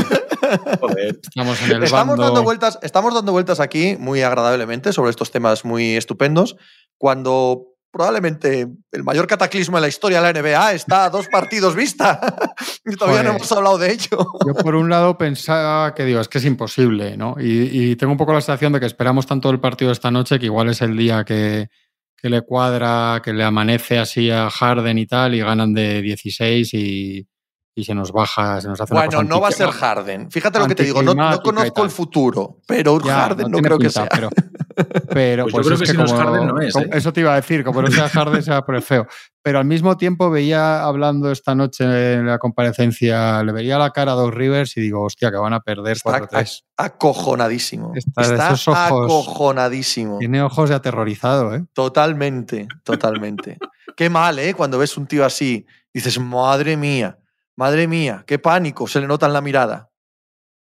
[0.79, 1.19] Joder.
[1.23, 2.25] estamos en el estamos bando.
[2.25, 6.57] dando, vueltas, estamos dando vueltas aquí muy agradablemente sobre estos temas muy estupendos,
[6.99, 11.77] cuando probablemente el mayor cataclismo de la historia de la NBA está a dos partidos
[11.77, 12.19] vista.
[12.85, 14.27] y todavía no hemos hablado de ello.
[14.47, 17.37] Yo por un lado pensaba que digo, es que es imposible, ¿no?
[17.39, 20.39] Y, y tengo un poco la sensación de que esperamos tanto el partido esta noche
[20.39, 21.69] que igual es el día que,
[22.17, 26.73] que le cuadra, que le amanece así a Harden y tal, y ganan de 16
[26.75, 27.29] y,
[27.75, 30.31] y se nos baja, se nos hace una Bueno, cosa no va a ser Harden.
[30.31, 33.79] Fíjate lo que te digo, no, no conozco el futuro, pero Ya, Harden no, creo
[33.79, 34.07] que sea.
[34.11, 34.29] Pero,
[35.11, 36.85] pero Pues pues, yo creo es que que si no es Harden, no es, como-
[36.87, 36.91] ¿eh?
[36.93, 39.07] Eso te iba a decir, como no sea Harden, sea por el feo.
[39.43, 44.13] Pero al mismo tiempo veía hablando esta noche en la comparecencia, le veía la cara
[44.13, 46.63] a Doc Rivers y digo, hostia, que van a perder Está 4-3.
[46.77, 47.93] acojonadísimo.
[47.95, 49.05] Está Está esos ojos.
[49.07, 50.19] acojonadísimo.
[50.19, 51.65] Tiene ojos de aterrorizado, ¿eh?
[51.73, 53.59] Totalmente, totalmente.
[53.97, 54.55] qué mal, ¿eh?
[54.55, 57.19] Cuando ves un tío así, dices, madre mía,
[57.63, 59.91] madre mía, qué pánico, se le nota en la mirada.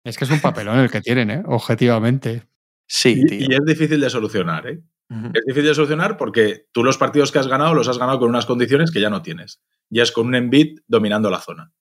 [0.05, 1.43] Es que es un papelón el que tienen, ¿eh?
[1.47, 2.45] Objetivamente.
[2.87, 3.47] Sí, Y, tío.
[3.51, 4.81] y es difícil de solucionar, ¿eh?
[5.35, 8.29] Es difícil de solucionar porque tú los partidos que has ganado los has ganado con
[8.29, 9.61] unas condiciones que ya no tienes.
[9.89, 11.73] Ya es con un Embiid dominando la zona.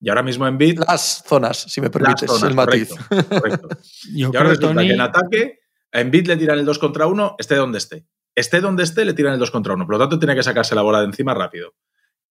[0.00, 0.78] Y ahora mismo Embiid...
[0.86, 2.88] Las zonas, si me las permites, zonas, el matiz.
[3.08, 3.68] correcto, correcto.
[4.14, 4.86] Yo Y ahora resulta Tony.
[4.88, 5.58] que en ataque
[5.92, 8.06] a Embiid le tiran el 2 contra 1, esté donde esté.
[8.34, 9.84] Esté donde esté, le tiran el 2 contra 1.
[9.84, 11.74] Por lo tanto, tiene que sacarse la bola de encima rápido.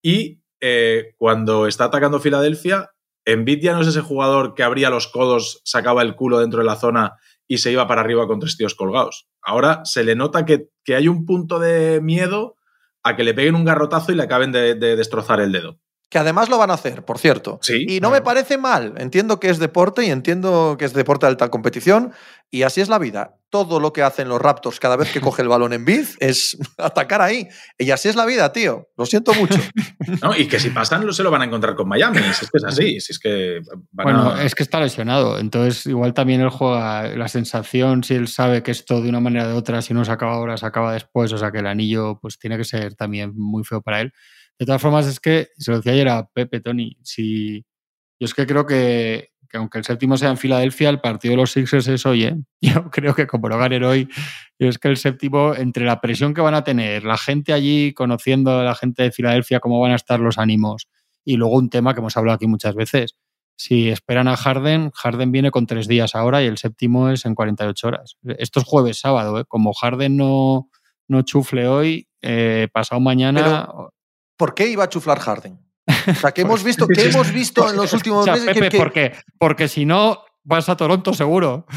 [0.02, 2.90] Y eh, cuando está atacando Filadelfia,
[3.24, 6.66] Embiid ya no es ese jugador que abría los codos, sacaba el culo dentro de
[6.66, 7.12] la zona
[7.46, 9.28] y se iba para arriba con tres tíos colgados.
[9.42, 12.56] Ahora se le nota que, que hay un punto de miedo
[13.02, 15.78] a que le peguen un garrotazo y le acaben de destrozar el dedo.
[16.10, 17.60] Que además lo van a hacer, por cierto.
[17.62, 18.14] Sí, y no claro.
[18.14, 18.94] me parece mal.
[18.98, 22.12] Entiendo que es deporte y entiendo que es deporte de alta competición.
[22.50, 23.36] Y así es la vida.
[23.48, 26.56] Todo lo que hacen los Raptors cada vez que coge el balón en biz es
[26.78, 27.46] atacar ahí.
[27.78, 28.88] Y así es la vida, tío.
[28.96, 29.54] Lo siento mucho.
[30.20, 30.36] ¿no?
[30.36, 32.18] Y que si pasan, se lo van a encontrar con Miami.
[32.18, 33.00] Si es que es así.
[33.00, 33.60] Si es que
[33.92, 38.14] van Bueno, a- es que está lesionado, entonces igual también él juega la sensación, si
[38.14, 40.56] él sabe que esto de una manera o de otra, si no se acaba ahora,
[40.56, 43.80] se acaba después, o sea que el anillo pues tiene que ser también muy feo
[43.80, 44.12] para él.
[44.60, 47.64] De todas formas, es que, se lo decía ayer a Pepe, Tony, si
[48.20, 51.38] yo es que creo que, que aunque el séptimo sea en Filadelfia, el partido de
[51.38, 52.36] los Sixers es hoy, ¿eh?
[52.60, 54.06] Yo creo que como no ganen hoy,
[54.58, 57.94] yo es que el séptimo, entre la presión que van a tener, la gente allí
[57.94, 60.88] conociendo a la gente de Filadelfia, cómo van a estar los ánimos,
[61.24, 63.16] y luego un tema que hemos hablado aquí muchas veces,
[63.56, 67.34] si esperan a Harden, Harden viene con tres días ahora y el séptimo es en
[67.34, 68.18] 48 horas.
[68.36, 69.44] Esto es jueves, sábado, ¿eh?
[69.48, 70.68] Como Harden no,
[71.08, 73.66] no chufle hoy, eh, pasado mañana...
[74.40, 75.60] ¿Por qué iba a chuflar Harden?
[76.08, 78.48] O sea, que hemos visto, ¿qué hemos visto en los últimos O sea, meses?
[78.54, 79.12] que- Pepe, que- ¿por qué?
[79.38, 81.64] Porque si no, vas a Toronto seguro.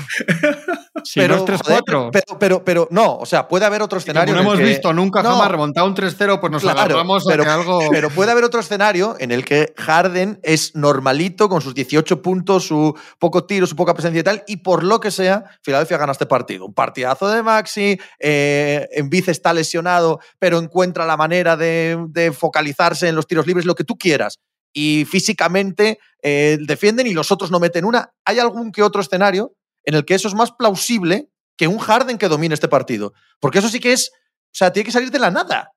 [1.05, 2.09] Si pero, no es joder, 3-4.
[2.13, 4.33] pero, pero, pero no, o sea, puede haber otro escenario.
[4.35, 7.43] no hemos que- visto nunca No, jamás remontar un 3-0, pues nos Claro, agarramos pero-
[7.51, 7.79] algo.
[7.91, 12.67] Pero puede haber otro escenario en el que Harden es normalito con sus 18 puntos,
[12.67, 16.13] su poco tiro, su poca presencia y tal, y por lo que sea, Filadelfia gana
[16.13, 16.67] este partido.
[16.67, 23.09] Un partidazo de Maxi, eh, Embiid está lesionado, pero encuentra la manera de, de focalizarse
[23.09, 24.39] en los tiros libres, lo que tú quieras.
[24.73, 28.11] Y físicamente eh, defienden y los otros no meten una.
[28.25, 29.53] ¿Hay algún que otro escenario
[29.85, 33.13] en el que eso es más plausible que un Harden que domine este partido?
[33.39, 35.71] Porque eso sí que es, o sea, tiene que salir de la nada.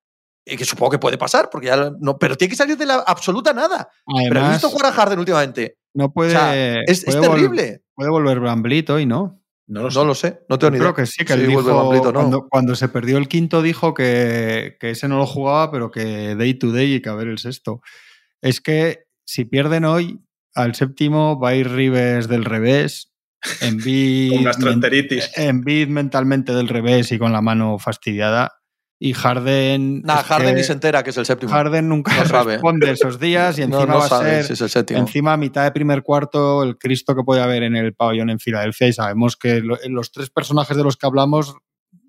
[0.48, 2.94] Y que supongo que puede pasar, porque ya no, pero tiene que salir de la
[3.06, 3.88] absoluta nada.
[4.06, 5.76] pero he Además, visto jugar a Harden últimamente.
[5.92, 6.28] no puede.
[6.36, 7.82] O sea, es, es puede vol- terrible.
[7.94, 9.42] puede volver Bramblito hoy, ¿no?
[9.66, 9.98] No lo sé.
[9.98, 10.92] No lo sé, no tengo ni idea.
[10.92, 12.20] Creo que sí, que él Sí, dijo, vuelve Van Vliet o no.
[12.20, 16.36] cuando, cuando se perdió el quinto dijo que, que ese no lo jugaba, pero que
[16.36, 17.80] day to day y que a ver el sexto.
[18.42, 20.20] Es que si pierden hoy,
[20.54, 23.12] al séptimo va a ir Rives del revés,
[23.60, 25.30] Embiid, Con gastroenteritis.
[25.36, 28.52] Embiid mentalmente del revés y con la mano fastidiada.
[28.98, 30.00] Y Harden.
[30.04, 31.52] Nah, Harden ni se entera que es el séptimo.
[31.52, 32.54] Harden nunca No sabe.
[32.54, 35.00] responde esos días y no encima no va a sabe ser si es el séptimo.
[35.00, 38.38] Encima, a mitad de primer cuarto, el Cristo que puede haber en el pabellón en
[38.38, 41.54] Filadelfia y sabemos que lo- los tres personajes de los que hablamos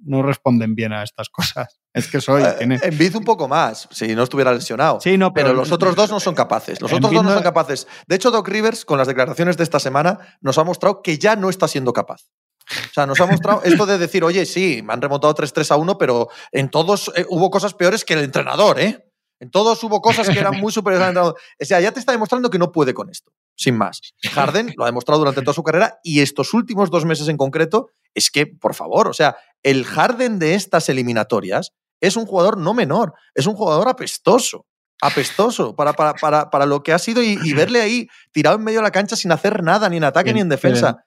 [0.04, 1.80] no responden bien a estas cosas.
[1.94, 2.44] Es que soy...
[2.44, 5.00] Eh, tiene- Embiid un poco más, si no estuviera lesionado.
[5.02, 6.80] Sí, no, Pero los otros dos no son capaces.
[6.82, 7.88] Los otros dos no no- son capaces.
[8.08, 11.36] De hecho, Doc Rivers, con las declaraciones de esta semana, nos ha mostrado que ya
[11.36, 12.22] no está siendo capaz.
[12.70, 15.78] O sea, nos ha mostrado esto de decir, oye, sí, me han remontado 3-3 a
[15.78, 19.04] 1, pero en todos eh, hubo cosas peores que el entrenador, ¿eh?
[19.40, 21.40] En todos hubo cosas que eran muy superiores al entrenador.
[21.62, 24.02] O sea, ya te está demostrando que no puede con esto, sin más.
[24.34, 27.90] Harden lo ha demostrado durante toda su carrera y estos últimos dos meses en concreto
[28.16, 32.74] es que, por favor, o sea, el Harden de estas eliminatorias es un jugador no
[32.74, 34.66] menor, es un jugador apestoso.
[35.00, 38.64] Apestoso para, para, para, para lo que ha sido y, y verle ahí tirado en
[38.64, 41.06] medio de la cancha sin hacer nada, ni en ataque ni en defensa.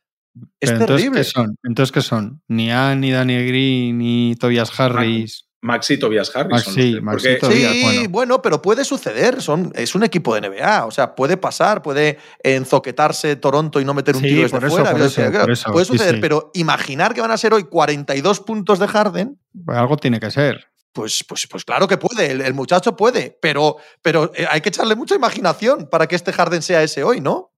[0.61, 1.21] Es Pero entonces, terrible.
[1.21, 1.57] ¿qué son?
[1.65, 2.43] Entonces, ¿qué son?
[2.47, 5.50] Ni Ann, ni Daniel Green, ni Tobias Harris.
[5.63, 6.63] Maxi y Tobias Harris.
[6.63, 7.73] son los Maxi, porque- y Tobias.
[7.73, 8.09] Sí, bueno.
[8.11, 8.43] bueno.
[8.43, 9.43] pero puede suceder.
[9.43, 10.87] Son, es un equipo de NBA.
[10.87, 14.65] O sea, puede pasar, puede enzoquetarse Toronto y no meter un Sí, tiro desde por
[14.67, 14.91] eso, fuera.
[14.93, 16.21] por Yo eso, creo- por eso, puede suceder, sí.
[16.21, 20.31] pero imaginar que van a ser hoy 42 puntos de Harden, Pues algo tiene que
[20.31, 20.67] ser.
[20.93, 22.31] pues, pues, pues claro que puede.
[22.33, 26.33] El, el muchacho puede, pero, pero eh, hay que echarle mucha imaginación para que este
[26.33, 27.53] Harden sea ese hoy, ¿no?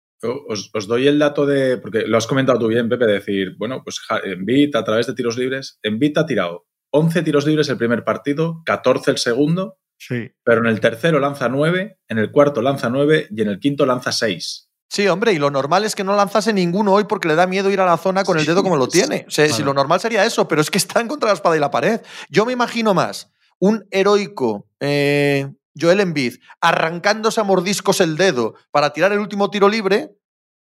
[0.49, 1.79] Os, os doy el dato de.
[1.79, 5.15] Porque lo has comentado tú bien, Pepe, de decir, bueno, pues Embiid a través de
[5.15, 5.79] tiros libres.
[5.83, 10.33] Embiid ha tirado 11 tiros libres el primer partido, 14 el segundo, Sí.
[10.45, 13.87] pero en el tercero lanza 9, en el cuarto lanza 9 y en el quinto
[13.87, 14.69] lanza 6.
[14.91, 17.71] Sí, hombre, y lo normal es que no lanzase ninguno hoy porque le da miedo
[17.71, 19.25] ir a la zona con el dedo como lo tiene.
[19.27, 21.37] O sea, Si lo normal sería eso, pero es que está en contra de la
[21.37, 22.01] espada y la pared.
[22.29, 28.93] Yo me imagino más un heroico eh, Joel Embiid arrancándose a mordiscos el dedo para
[28.93, 30.11] tirar el último tiro libre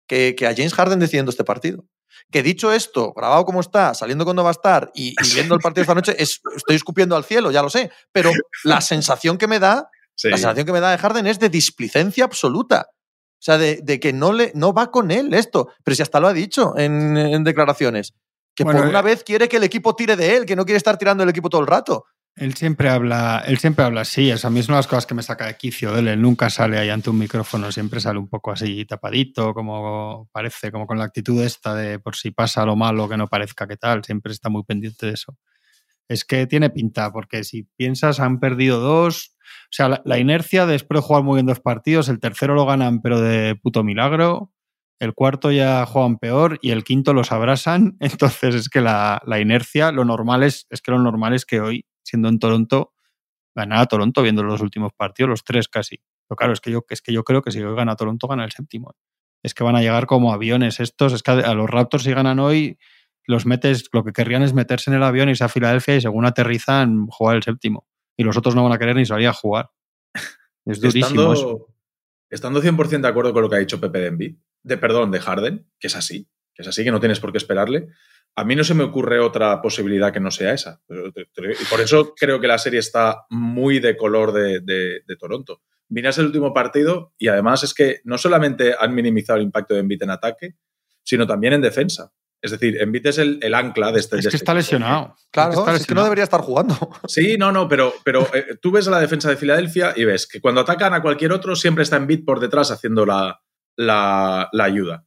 [0.07, 1.85] que, que a James Harden decidiendo este partido.
[2.31, 5.61] Que dicho esto, grabado como está, saliendo cuando va a estar y, y viendo el
[5.61, 8.31] partido esta noche, es- estoy escupiendo al cielo, ya lo sé, pero
[8.65, 10.29] la sensación que me da Sí.
[10.29, 12.89] la sensación que me da de Harden es de displicencia absoluta.
[12.93, 15.69] O sea, de, de que no, le, no va con él esto.
[15.83, 18.13] Pero si hasta lo ha dicho en, en declaraciones.
[18.55, 20.67] Que Bueno, por una eh, vez quiere que el equipo tire de él, que no
[20.67, 22.05] quiere estar tirando el equipo todo el rato.
[22.37, 25.07] Él siempre habla, él siempre habla así, eso a mí es una de las cosas
[25.07, 28.29] que me saca de quicio él, nunca sale ahí ante un micrófono, siempre sale un
[28.29, 32.77] poco así tapadito, como parece, como con la actitud esta de por si pasa lo
[32.77, 35.37] malo que no parezca que tal, siempre está muy pendiente de eso.
[36.09, 40.67] Es que tiene pinta, porque si piensas han perdido dos, o sea, la, la inercia
[40.67, 44.53] después de jugar muy bien dos partidos, el tercero lo ganan pero de puto milagro,
[45.01, 49.41] el cuarto ya juegan peor y el quinto los abrasan, entonces es que la, la
[49.41, 52.93] inercia, lo normal es, es que lo normal es que hoy siendo en Toronto,
[53.55, 56.01] ganar a Toronto viendo los últimos partidos, los tres casi.
[56.29, 58.45] Pero claro, es que yo, es que yo creo que si hoy gana Toronto, gana
[58.45, 58.95] el séptimo.
[59.43, 61.13] Es que van a llegar como aviones estos.
[61.13, 62.79] Es que a los Raptors si ganan hoy,
[63.27, 66.27] los metes, lo que querrían es meterse en el avión, irse a Filadelfia y según
[66.27, 67.87] aterrizan, jugar el séptimo.
[68.17, 69.71] Y los otros no van a querer ni salir a jugar.
[70.67, 71.69] Es durísimo eso.
[72.29, 75.11] Estando, estando 100% de acuerdo con lo que ha dicho Pepe de Embiid, de perdón,
[75.11, 76.29] de Harden, que es así,
[76.61, 77.89] es así, que no tienes por qué esperarle,
[78.37, 80.81] a mí no se me ocurre otra posibilidad que no sea esa.
[80.89, 85.63] Y por eso creo que la serie está muy de color de, de, de Toronto.
[85.89, 89.81] Miras el último partido y además es que no solamente han minimizado el impacto de
[89.81, 90.55] Embiid en ataque,
[91.03, 92.13] sino también en defensa.
[92.43, 94.17] Es decir, Embiid es el, el ancla de este.
[94.17, 94.59] Es que este está equipo.
[94.59, 95.17] lesionado.
[95.31, 96.75] Claro, es que, está es que no debería estar jugando.
[97.07, 100.27] Sí, no, no, pero, pero eh, tú ves a la defensa de Filadelfia y ves
[100.27, 103.43] que cuando atacan a cualquier otro siempre está Embiid por detrás haciendo la,
[103.77, 105.05] la, la ayuda.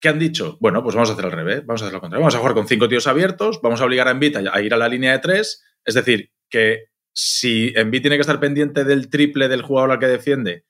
[0.00, 0.58] ¿Qué han dicho?
[0.60, 2.22] Bueno, pues vamos a hacer al revés, vamos a hacer lo contrario.
[2.22, 4.76] Vamos a jugar con cinco tíos abiertos, vamos a obligar a Embiid a, ir a
[4.76, 5.64] la línea de tres.
[5.84, 10.06] Es decir, que si Embiid tiene que estar pendiente del triple del jugador al que
[10.06, 10.64] defiende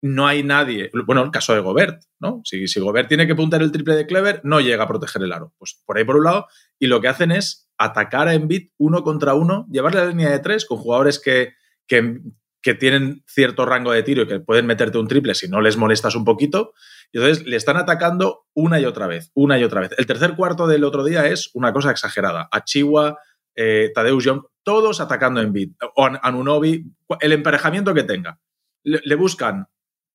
[0.00, 0.90] no hay nadie.
[1.06, 2.40] Bueno, el caso de Gobert, ¿no?
[2.44, 5.32] Si, si Gobert tiene que puntar el triple de Clever, no llega a proteger el
[5.32, 5.52] aro.
[5.58, 6.46] Pues por ahí por un lado.
[6.78, 10.30] Y lo que hacen es atacar a Embiid uno contra uno, llevarle a la línea
[10.30, 11.54] de tres con jugadores que,
[11.86, 12.20] que,
[12.62, 15.76] que tienen cierto rango de tiro y que pueden meterte un triple si no les
[15.76, 16.74] molestas un poquito.
[17.12, 19.94] Entonces le están atacando una y otra vez, una y otra vez.
[19.96, 22.48] El tercer cuarto del otro día es una cosa exagerada.
[22.52, 23.18] A Chihuahua,
[23.54, 25.70] eh, Tadeusz Young, todos atacando en beat.
[25.96, 26.84] O Anunobi,
[27.20, 28.38] el emparejamiento que tenga.
[28.84, 29.66] Le, buscan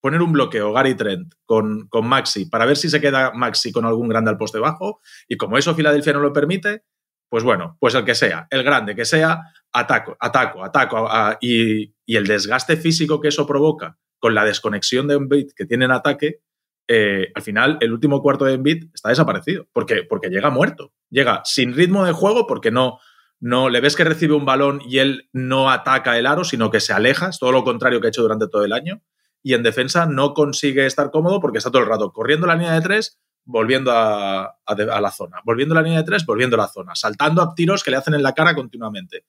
[0.01, 3.85] poner un bloqueo Gary Trent con, con, Maxi para ver si se queda Maxi con
[3.85, 5.01] algún grande al poste bajo.
[5.27, 6.83] Y como eso Filadelfia no lo permite,
[7.29, 9.41] pues bueno, pues el que sea, el grande que sea,
[9.71, 11.09] ataco, ataco, ataco.
[11.41, 15.65] y, y, el desgaste físico que eso provoca con la desconexión de un beat que
[15.65, 16.41] tiene en ataque,
[16.87, 20.91] eh, al final el último cuarto de Embiid está desaparecido, porque, porque llega muerto.
[21.09, 22.99] Llega sin ritmo de juego porque no,
[23.39, 26.79] no le ves que recibe un balón y él no ataca el aro, sino que
[26.79, 29.01] se aleja, es todo lo contrario que ha hecho durante todo el año.
[29.41, 32.73] Y en defensa no consigue estar cómodo porque está todo el rato corriendo la línea
[32.73, 36.95] de tres, volviendo a, la zona, volviendo la línea de tres, volviendo a la zona,
[36.95, 39.25] saltando a tiros que le hacen en la cara continuamente.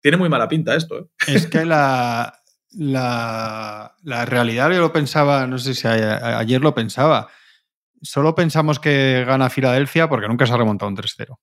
[0.00, 0.98] Tiene muy mala pinta esto.
[0.98, 1.06] ¿eh?
[1.26, 2.40] Es que la,
[2.76, 3.94] la,
[4.26, 7.28] realidad, yo lo pensaba, no sé si ayer lo pensaba,
[8.02, 11.30] solo pensamos que gana Filadelfia porque nunca se ha remontado un 3-0.
[11.30, 11.38] O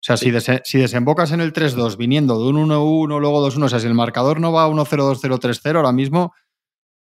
[0.00, 0.30] sea, si,
[0.64, 3.94] si, desembocas en el 3-2 viniendo de un 1-1, luego 2-1, o sea, si el
[3.94, 6.32] marcador no va 1-0, 2-0, 3-0 ahora mismo,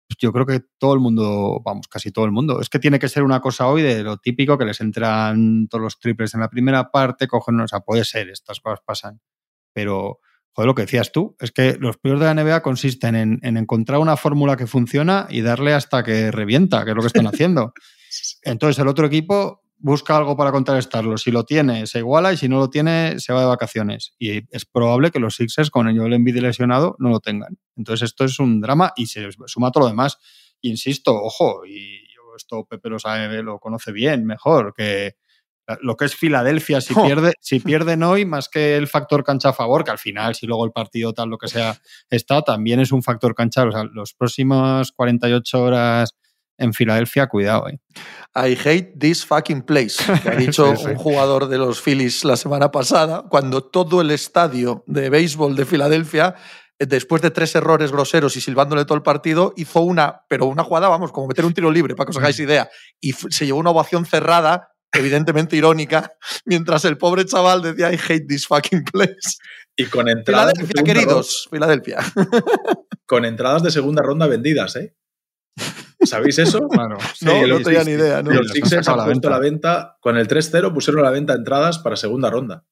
[0.08, 2.62] pues yo creo que todo el mundo, vamos, casi todo el mundo.
[2.62, 5.82] Es que tiene que ser una cosa hoy de lo típico que les entran todos
[5.82, 9.20] los triples en la primera parte, cogen, o sea, puede ser, estas cosas pasan.
[9.74, 10.20] Pero,
[10.54, 14.00] joder, lo que decías tú, es que los peores de la NBA consisten en, encontrar
[14.00, 17.74] una fórmula que funciona y darle hasta que revienta, que es lo que están haciendo.
[18.44, 21.18] Entonces el otro equipo busca algo para contrarrestarlo.
[21.18, 24.14] Si lo tiene, se iguala y si no lo tiene, se va de vacaciones.
[24.18, 27.58] Y es probable que los Sixers con el Joel Embiid lesionado no lo tengan.
[27.76, 30.20] Entonces esto es un drama y se suma todo lo demás.
[30.62, 35.16] Insisto, ojo, y esto Pepe lo sabe, lo conoce bien, mejor, que
[35.82, 39.54] lo que es Filadelfia, si, pierde, si pierden hoy, más que el factor cancha a
[39.54, 41.78] favor, que al final, si luego el partido tal, lo que sea,
[42.10, 43.64] está, también es un factor cancha.
[43.64, 46.16] O sea, los próximos 48 horas
[46.58, 47.68] en Filadelfia, cuidado.
[47.68, 47.80] Eh.
[48.36, 52.72] I hate this fucking place, que ha dicho un jugador de los Phillies la semana
[52.72, 56.36] pasada, cuando todo el estadio de béisbol de Filadelfia
[56.80, 60.64] eh, después de tres errores groseros y silbándole todo el partido, hizo una, pero una
[60.64, 62.44] jugada, vamos, como meter un tiro libre, para que os hagáis mm.
[62.44, 66.14] idea, y se llevó una ovación cerrada evidentemente irónica,
[66.46, 69.38] mientras el pobre chaval decía I hate this fucking place.
[69.76, 70.54] Y con entradas.
[70.54, 72.00] Filadelfia, queridos, Filadelfia.
[73.06, 74.96] Con entradas de segunda ronda vendidas, ¿eh?
[76.04, 76.68] ¿Sabéis eso?
[76.72, 76.98] Claro.
[77.22, 78.22] no, no tenía ni idea.
[78.22, 78.32] ¿no?
[78.32, 81.96] Los Sixers han puesto la venta, con el 3-0 pusieron a la venta entradas para
[81.96, 82.66] segunda ronda.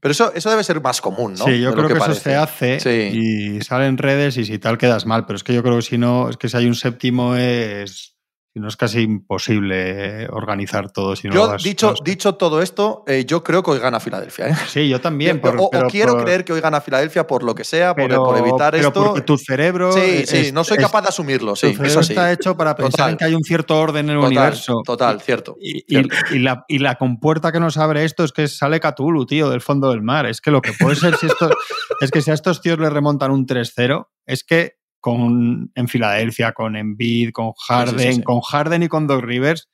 [0.00, 1.44] Pero eso, eso debe ser más común, ¿no?
[1.44, 2.78] Sí, yo creo que, eso se hace
[3.12, 5.26] y sale en redes y si tal quedas mal.
[5.26, 8.11] Pero es que yo creo que si no, es que si hay un séptimo es
[8.52, 11.16] si no es casi imposible organizar todo.
[11.16, 14.48] Si no yo, dicho, dicho todo esto, eh, yo creo que hoy gana Filadelfia.
[14.48, 14.54] ¿eh?
[14.68, 15.40] Sí, yo también.
[15.58, 19.04] o, quiero creer que hoy gana Filadelfia por lo que sea, por, evitar pero esto.
[19.04, 19.92] Porque tu cerebro.
[19.92, 21.56] Sí, sí, no soy capaz de asumirlo.
[21.56, 24.82] Sí, tu está hecho para pensar en que hay un cierto orden en el universo.
[24.84, 25.56] Total, cierto.
[25.58, 29.62] Y, la, y, la, compuerta que nos abre esto es que sale Cthulhu, tío, del
[29.62, 30.26] fondo del mar.
[30.26, 31.48] Es que lo que puede ser si esto.
[32.00, 36.52] es que si a estos tíos le remontan un 3-0, es que con, en Filadelfia,
[36.52, 39.68] con Embiid, con Harden, con Harden y con Doc Rivers,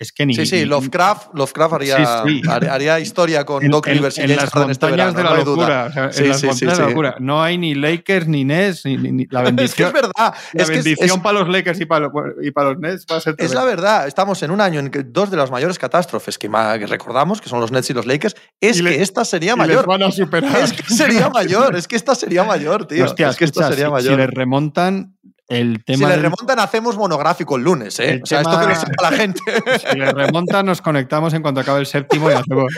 [0.00, 0.34] es que ni.
[0.34, 4.96] Sí, sí, Lovecraft, Lovecraft haría, haría, historia con Doc Rivers y en, las este de
[4.96, 5.92] la locura.
[5.94, 7.16] en las montañas de la locura.
[7.20, 9.58] No hay ni Lakers ni Nets, ni, la bendición.
[9.60, 10.34] es que es verdad.
[10.54, 13.34] La bendición para los Lakers y para, los, y para los Nets va a ser.
[13.36, 14.08] Es la verdad.
[14.08, 17.60] Estamos en un año en que dos de las mayores catástrofes que, recordamos, que son
[17.60, 19.86] los Nets y los Lakers, es que esta sería mayor.
[19.86, 20.62] van a superar.
[20.62, 21.76] Es que sería mayor.
[21.76, 23.04] Es que esta sería mayor, tío.
[23.04, 24.12] Hostia, es que esta sería mayor.
[24.14, 25.18] Si les remontan,
[25.50, 28.20] si le remontan, hacemos monográfico el lunes, ¿eh?
[28.22, 29.40] o sea, esto que lo sepa la gente.
[29.90, 32.72] Si le remontan, nos conectamos en cuanto acabe el séptimo y hacemos.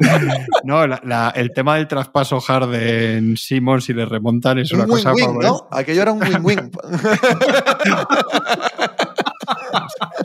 [0.64, 5.12] no, el tema del traspaso Harden Simon, si le remontan, es una cosa.
[5.12, 5.68] Win, ¿no?
[5.70, 6.70] Aquello era un win-win.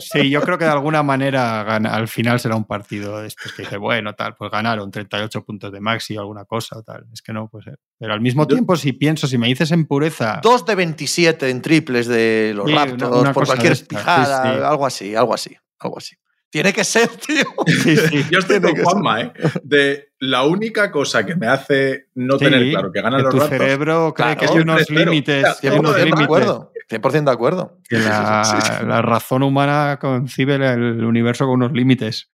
[0.00, 3.76] Sí, yo creo que de alguna manera al final será un partido después que dice,
[3.76, 7.06] bueno, tal, pues ganaron 38 puntos de maxi o alguna cosa, tal.
[7.12, 7.78] Es que no puede ser.
[7.98, 10.40] Pero al mismo tiempo, si pienso, si me dices en pureza.
[10.42, 15.56] 2 de 27 en triples de los Raptors, por cualquier pijada, algo así, algo así,
[15.78, 16.16] algo así.
[16.50, 17.44] Tiene que ser, tío.
[18.30, 19.32] Yo estoy con Juanma, ¿eh?
[19.62, 23.58] De la única cosa que me hace no tener claro que ganan los tu Raptors.
[23.58, 25.44] Tu cerebro cree que hay unos límites.
[25.62, 26.72] 100% de acuerdo.
[26.90, 27.78] 100% de acuerdo.
[27.88, 32.30] la, razón humana concibe el universo con unos límites.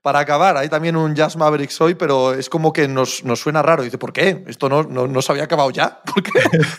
[0.00, 3.62] Para acabar, hay también un Jazz Mavericks hoy, pero es como que nos, nos suena
[3.62, 3.82] raro.
[3.82, 4.44] Dice, ¿por qué?
[4.46, 6.00] ¿Esto no, no, no se había acabado ya?
[6.14, 6.30] ¿Por qué,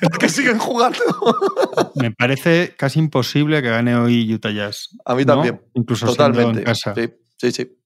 [0.02, 1.00] ¿Por qué siguen jugando?
[1.96, 4.96] Me parece casi imposible que gane hoy Utah Jazz.
[5.06, 5.36] A mí ¿no?
[5.36, 5.62] también.
[5.74, 6.60] Incluso Totalmente.
[6.60, 6.94] en casa.
[6.96, 7.77] Sí, sí, sí.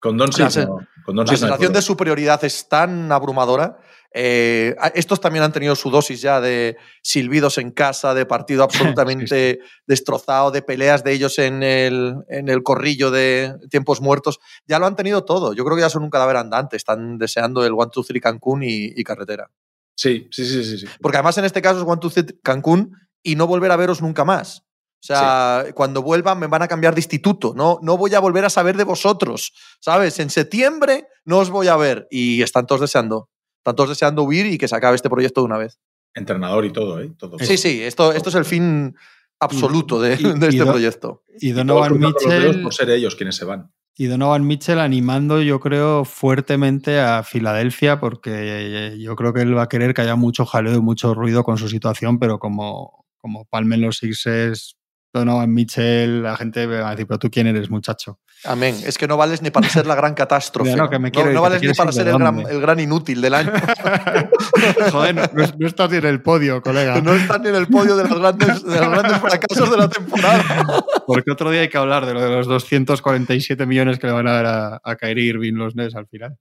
[0.00, 3.78] Con Doncic La no, con La sensación de superioridad es tan abrumadora.
[4.14, 8.62] Eh, estos también han tenido su dosis ya de silbidos en casa, de partido
[9.02, 14.38] absolutamente destrozado, de peleas de ellos en el, en el corrillo de tiempos muertos.
[14.66, 15.52] Ya lo han tenido todo.
[15.52, 16.76] Yo creo que ya son un cadáver andante.
[16.76, 19.50] Están deseando el 1-2-3 Cancún y, y carretera.
[19.96, 20.78] Sí, sí, sí, sí.
[20.78, 20.86] sí.
[21.00, 24.67] Porque además en este caso es 1-2-3 Cancún y no volver a veros nunca más.
[25.00, 27.54] O sea, cuando vuelvan me van a cambiar de instituto.
[27.56, 29.52] No, no voy a volver a saber de vosotros.
[29.80, 30.18] ¿Sabes?
[30.18, 32.06] En septiembre no os voy a ver.
[32.10, 33.30] Y están todos deseando.
[33.58, 35.78] Están todos deseando huir y que se acabe este proyecto de una vez.
[36.14, 37.12] Entrenador y todo, ¿eh?
[37.18, 37.38] Todo.
[37.38, 38.96] Sí, sí, esto, esto es el fin
[39.40, 41.22] absoluto de, Y- de y este do- proyecto.
[41.40, 43.70] Y Donovan Mitchell, por ser ellos quienes se van.
[43.96, 49.62] y Donovan Mitchell animando, yo creo, fuertemente a Filadelfia, porque yo creo que él va
[49.62, 53.44] a querer que haya mucho jaleo y mucho ruido con su situación, pero como, como
[53.46, 54.76] palmen los Sixers,
[55.12, 58.18] Donovan Mitchell, la gente va a decir, pero tú quién eres, muchacho.
[58.44, 58.76] Amén.
[58.84, 60.70] Es que no vales ni para ser la gran catástrofe.
[60.76, 62.78] No, que me ir, no que te vales ni para ser el gran, el gran
[62.78, 63.52] inútil del año.
[64.92, 65.22] Joder, no,
[65.58, 67.00] no estás ni en el podio, colega.
[67.00, 69.88] no están ni en el podio de los grandes, de los grandes fracasos de la
[69.88, 70.44] temporada.
[71.06, 74.28] Porque otro día hay que hablar de lo de los 247 millones que le van
[74.28, 76.36] a dar a, a Kyrie Irving los Nets al final.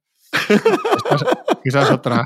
[0.49, 1.23] Esta es-
[1.63, 2.25] Quizás otra.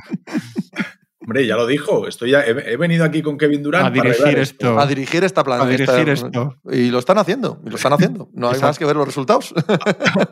[1.24, 2.08] Hombre, ya lo dijo.
[2.08, 4.80] Estoy ya, he, he venido aquí con Kevin Durant A para dirigir arreglar esto.
[4.80, 5.66] A dirigir esta planta.
[5.66, 6.56] A dirigir esto.
[6.72, 8.30] Y lo están haciendo, y lo están haciendo.
[8.34, 8.68] No hay Exacto.
[8.68, 9.54] más que ver los resultados.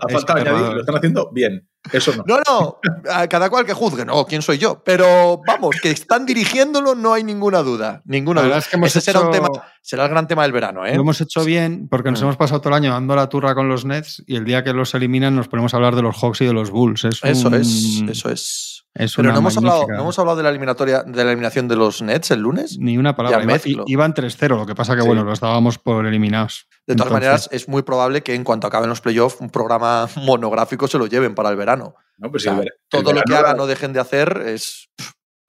[0.02, 1.68] Ha faltado añadir, lo están haciendo bien.
[1.94, 2.24] Eso no.
[2.28, 2.80] No, no,
[3.12, 4.82] a cada cual que juzgue, no, quién soy yo.
[4.84, 8.02] Pero vamos, que están dirigiéndolo, no hay ninguna duda.
[8.06, 8.56] Ninguna La duda.
[8.56, 10.86] verdad es que hemos Ese será un hecho- tema, será el gran tema del verano,
[10.86, 10.96] ¿eh?
[10.96, 12.24] Lo hemos hecho bien porque nos Mm.
[12.26, 14.74] hemos pasado todo el año dando la turra con los Nets y el día que
[14.74, 17.06] los eliminan nos ponemos a hablar de los Hawks y de los Bulls.
[17.06, 18.79] Es Eso un- es, eso es.
[18.96, 21.68] Es Pero una no hemos, hablado, no hemos hablado de la eliminatoria, de la eliminación
[21.68, 22.78] de los Nets el lunes.
[22.80, 23.44] Ni una palabra.
[23.66, 25.08] Iba- iban 3-0, lo que pasa que, Sí.
[25.08, 26.68] bueno, los dábamos por eliminados.
[26.88, 30.08] De todas Entonces, maneras, es muy probable que en cuanto acaben los playoffs, un programa
[30.26, 31.96] monográfico se lo lleven para el verano.
[32.18, 34.00] No, pues O sea, sí, el ver- el todo lo que hagan o dejen de
[34.00, 34.90] hacer es.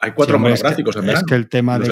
[0.02, 1.26] Hay cuatro Sí, hombre, es que- monográficos en Es verano.
[1.26, 1.86] que el tema de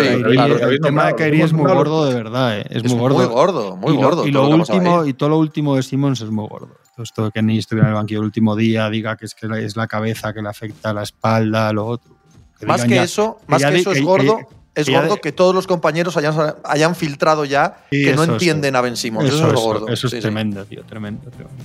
[1.29, 2.59] hemos es muy nombrado gordo de verdad.
[2.59, 3.17] eh, Es, Es muy gordo.
[3.19, 4.27] muy gordo, muy y lo, gordo.
[4.27, 6.75] y lo último, y todo lo último de Simmons es muy gordo.
[7.03, 9.47] Esto de que ni estuviera en el banquillo el último día, diga que es que
[9.65, 12.17] es la cabeza que le afecta a la espalda, lo otro.
[12.59, 14.39] Que Más que ya- eso, más que eso es que- gordo.
[14.39, 14.47] que-
[14.81, 16.35] es que gordo de- que todos los compañeros hayan,
[16.65, 18.79] hayan filtrado ya Sí, que no entienden eso.
[18.79, 19.27] a Ben Simmons.
[19.29, 19.89] Eso, Eso, es lo gordo.
[19.89, 20.23] eso es Sí, sí.
[20.23, 21.65] tremendo, tío, tremendo, tremendo.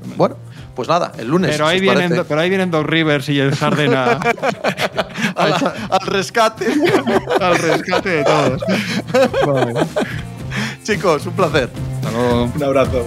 [0.00, 0.16] Tremendo.
[0.16, 0.36] Bueno,
[0.74, 1.52] pues nada, el lunes.
[1.52, 4.12] pero si ahí, vienen, pero ahí vienen dos Rivers y el Harden a-
[5.36, 6.66] a la- al rescate.
[7.40, 8.62] al rescate de todos.
[9.46, 9.74] Vale.
[10.82, 11.70] Chicos, un placer.
[12.02, 12.50] Hasta luego.
[12.54, 13.06] Un abrazo.